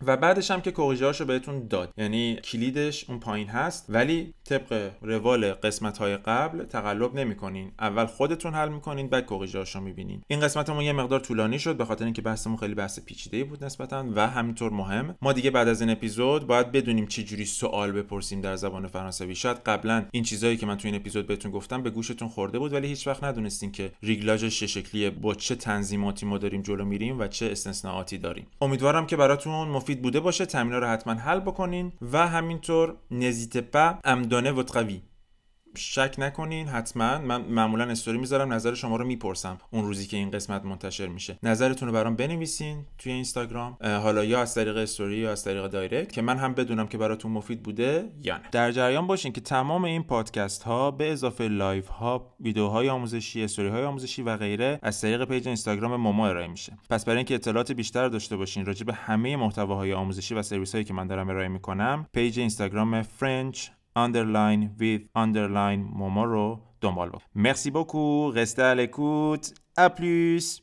و 0.07 0.17
بعدش 0.17 0.51
هم 0.51 0.61
که 0.61 0.71
corrigé 0.71 1.11
رو 1.11 1.27
بهتون 1.27 1.67
داد. 1.69 1.93
یعنی 1.97 2.37
کلیدش 2.37 3.11
اون 3.11 3.21
پایین 3.21 3.49
هست 3.49 3.87
ولی 3.89 4.35
طبق 4.45 4.91
روال 5.03 5.53
قسمت 5.53 5.99
های 5.99 6.17
قبل 6.17 6.65
تقلب 6.65 7.15
نمی‌کنین. 7.15 7.73
اول 7.81 8.07
خودتون 8.07 8.55
حل 8.55 8.69
می‌کنین 8.69 9.09
بعد 9.09 9.27
corrigé 9.27 9.65
رو 9.75 9.81
می‌بینین. 9.81 10.23
این 10.29 10.41
قسمتمون 10.41 10.85
یه 10.85 10.93
مقدار 10.93 11.21
طولانی 11.21 11.59
شد 11.59 11.77
به 11.77 11.85
خاطر 11.85 12.05
اینکه 12.05 12.23
بحثمون 12.23 12.57
خیلی 12.57 12.75
بحث 12.75 13.01
پیچیده 13.01 13.45
بود 13.45 13.65
نسبتا 13.65 14.05
و 14.15 14.29
همینطور 14.29 14.73
مهم. 14.73 15.15
ما 15.23 15.33
دیگه 15.33 15.51
بعد 15.51 15.69
از 15.69 15.81
این 15.81 15.91
اپیزود 15.91 16.47
باید 16.47 16.73
بدونیم 16.73 17.07
چه 17.07 17.23
جوری 17.23 17.45
سوال 17.45 17.93
بپرسیم 17.93 18.41
در 18.41 18.57
زبان 18.57 18.87
فرانسوی. 18.87 19.35
شاید 19.35 19.57
قبلا 19.57 20.07
این 20.11 20.23
چیزایی 20.23 20.57
که 20.57 20.67
من 20.67 20.77
تو 20.77 20.89
این 20.89 20.95
اپیزود 20.95 21.27
بهتون 21.27 21.51
گفتم 21.51 21.83
به 21.83 21.91
گوشتون 21.91 22.29
خورده 22.29 22.59
بود 22.59 22.73
ولی 22.73 22.87
هیچ 22.87 23.07
وقت 23.07 23.25
ندونستین 23.25 23.73
که 23.73 23.93
رگلاژش 24.03 24.61
چه 24.61 24.67
شکلیه 24.67 25.11
با 25.11 25.35
چه 25.35 25.55
تنظیماتی 25.55 26.27
ما 26.27 26.39
داریم 26.39 26.63
جلو 26.63 26.85
میریم 26.85 27.19
و 27.19 27.27
چه 27.27 27.47
استثناءاتی 27.47 28.19
داریم. 28.19 28.47
امیدوارم 28.61 29.07
که 29.07 29.17
براتون 29.17 29.69
مفید 29.85 30.03
بوده 30.03 30.21
باشه. 30.21 30.47
تمرین 30.47 30.81
رو 30.81 30.87
حتما 30.87 31.13
حل 31.13 31.41
بکنین. 31.41 31.93
و 32.13 32.29
همینطور 32.29 32.97
n'hésitez 33.11 33.57
pas 33.57 33.99
à 34.05 34.10
me 34.10 34.21
donner 34.21 34.53
votre 34.53 34.81
avis 34.81 35.03
شک 35.77 36.15
نکنین 36.19 36.69
حتما. 36.69 37.19
من 37.19 37.43
معمولا 37.43 37.85
استوری 37.85 38.19
می‌ذارم 38.19 38.53
نظر 38.53 38.75
شما 38.75 38.97
رو 38.97 39.05
می‌پرسم 39.05 39.59
اون 39.71 39.85
روزی 39.85 40.07
که 40.07 40.17
این 40.17 40.31
قسمت 40.31 40.65
منتشر 40.65 41.07
میشه. 41.07 41.39
نظرتون 41.43 41.89
رو 41.89 41.95
برام 41.95 42.17
بنویسین 42.17 42.85
توی 42.99 43.13
اینستاگرام. 43.13 43.77
حالا 43.81 44.25
یا 44.25 44.41
از 44.41 44.55
طریق 44.55 44.77
استوری 44.77 45.17
یا 45.17 45.33
از 45.33 45.45
طریق 45.45 45.67
دایرکت 45.67 46.13
که 46.13 46.23
من 46.23 46.37
هم 46.37 46.55
بدونم 46.55 46.87
که 46.87 46.99
براتون 46.99 47.33
مفید 47.33 47.63
بوده 47.63 48.11
یا 48.23 48.37
نه. 48.37 48.43
در 48.53 48.73
جریان 48.73 49.07
باشین 49.07 49.33
که 49.33 49.41
تمام 49.41 49.85
این 49.85 50.03
پادکست 50.03 50.63
ها 50.63 50.91
به 50.91 51.13
اضافه 51.13 51.49
لایو 51.49 51.87
ها 51.87 52.35
ویدیوهای 52.41 52.89
آموزشی 52.89 53.45
استوری 53.45 53.69
های 53.69 53.85
آموزشی 53.85 54.23
و 54.23 54.37
غیره 54.37 54.79
از 54.83 55.01
طریق 55.01 55.25
پیج 55.25 55.47
اینستاگرام 55.47 55.97
موما 55.97 56.29
ارائه 56.29 56.49
میشه. 56.49 56.79
پس 56.91 57.05
برای 57.05 57.17
اینکه 57.17 57.35
اطلاعات 57.35 57.73
بیشتر 57.73 58.09
داشته 58.09 58.37
باشین 58.37 58.67
راجع 58.67 58.85
به 58.85 58.95
همه 58.95 59.37
محتواهای 59.37 59.93
آموزشی 59.93 60.35
و 60.35 60.43
سرویس 60.43 60.73
هایی 60.73 60.85
که 60.85 60.95
من 60.95 61.07
دارم 61.07 61.29
ارائه 61.29 61.49
می‌کنم 61.49 62.07
پیج 62.13 62.39
اینستاگرام 62.39 63.03
French 63.03 63.69
underline 63.95 64.75
with 64.79 65.03
underline 65.15 65.89
Momoro 65.93 66.61
Dombalo. 66.81 67.21
Merci 67.35 67.71
beaucoup, 67.71 68.29
restez 68.29 68.63
à 68.63 68.75
l'écoute. 68.75 69.55
À 69.77 69.91
plus! 69.91 70.63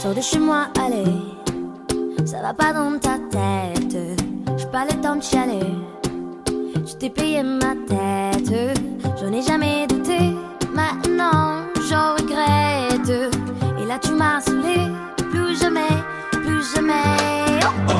Sors 0.00 0.14
de 0.16 0.20
chez 0.20 0.40
moi, 0.40 0.66
allez, 0.80 1.04
ça 2.26 2.42
va 2.42 2.52
pas 2.52 2.72
dans 2.72 2.98
ta 2.98 3.18
tête. 3.30 4.11
Pas 4.72 4.86
le 4.86 5.00
temps 5.02 5.16
de 5.16 5.22
chialer. 5.22 5.60
Je 6.86 6.94
t'ai 6.94 7.10
payé 7.10 7.42
ma 7.42 7.74
tête, 7.86 8.78
j'en 9.20 9.30
ai 9.30 9.42
jamais 9.42 9.86
douté. 9.86 10.18
Maintenant, 10.74 11.66
j'en 11.90 12.14
regrette. 12.14 13.30
Et 13.78 13.84
là, 13.84 13.98
tu 13.98 14.12
m'as 14.12 14.40
saoulé. 14.40 14.88
Plus 15.30 15.60
jamais, 15.60 15.92
plus 16.32 16.74
jamais. 16.74 17.60
Oh. 17.90 17.92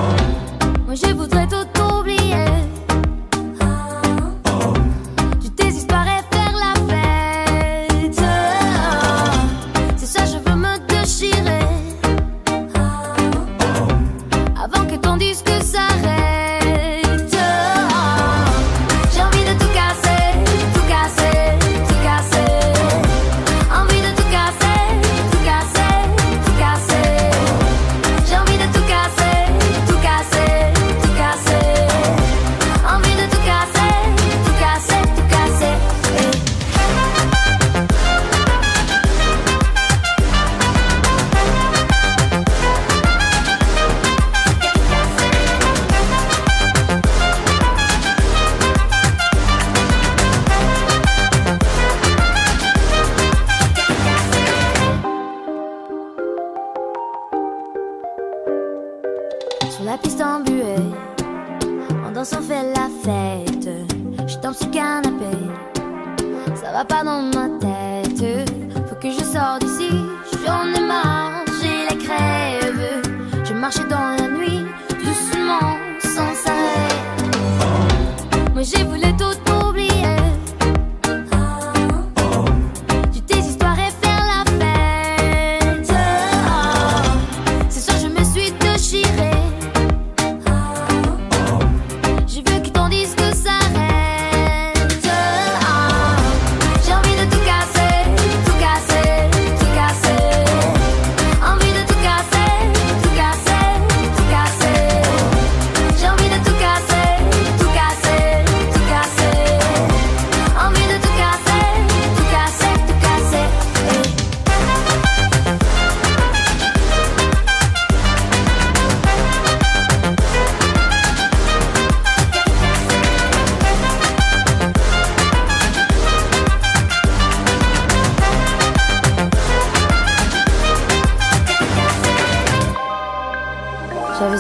Moi, 0.87 0.95
je 0.95 1.13
voudrais 1.15 1.47
tout 1.47 1.83
oublier. 1.99 2.47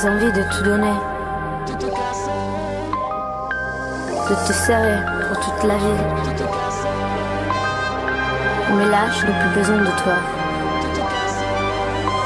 J'ai 0.03 0.09
envie 0.09 0.33
de 0.33 0.43
tout 0.43 0.65
donner. 0.65 0.95
De 4.29 4.35
te 4.49 4.53
serrer 4.53 4.99
pour 5.29 5.38
toute 5.38 5.62
la 5.62 5.77
vie. 5.77 6.03
Mais 8.75 8.87
là, 8.87 9.07
je 9.12 9.27
n'ai 9.27 9.33
plus 9.33 9.61
besoin 9.61 9.77
de 9.77 9.93
toi. 10.03 10.15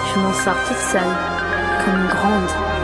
Je 0.09 0.21
m'en 0.21 0.33
sors 0.33 0.57
toute 0.67 0.79
seule, 0.79 1.03
comme 1.85 2.01
une 2.01 2.09
grande. 2.09 2.76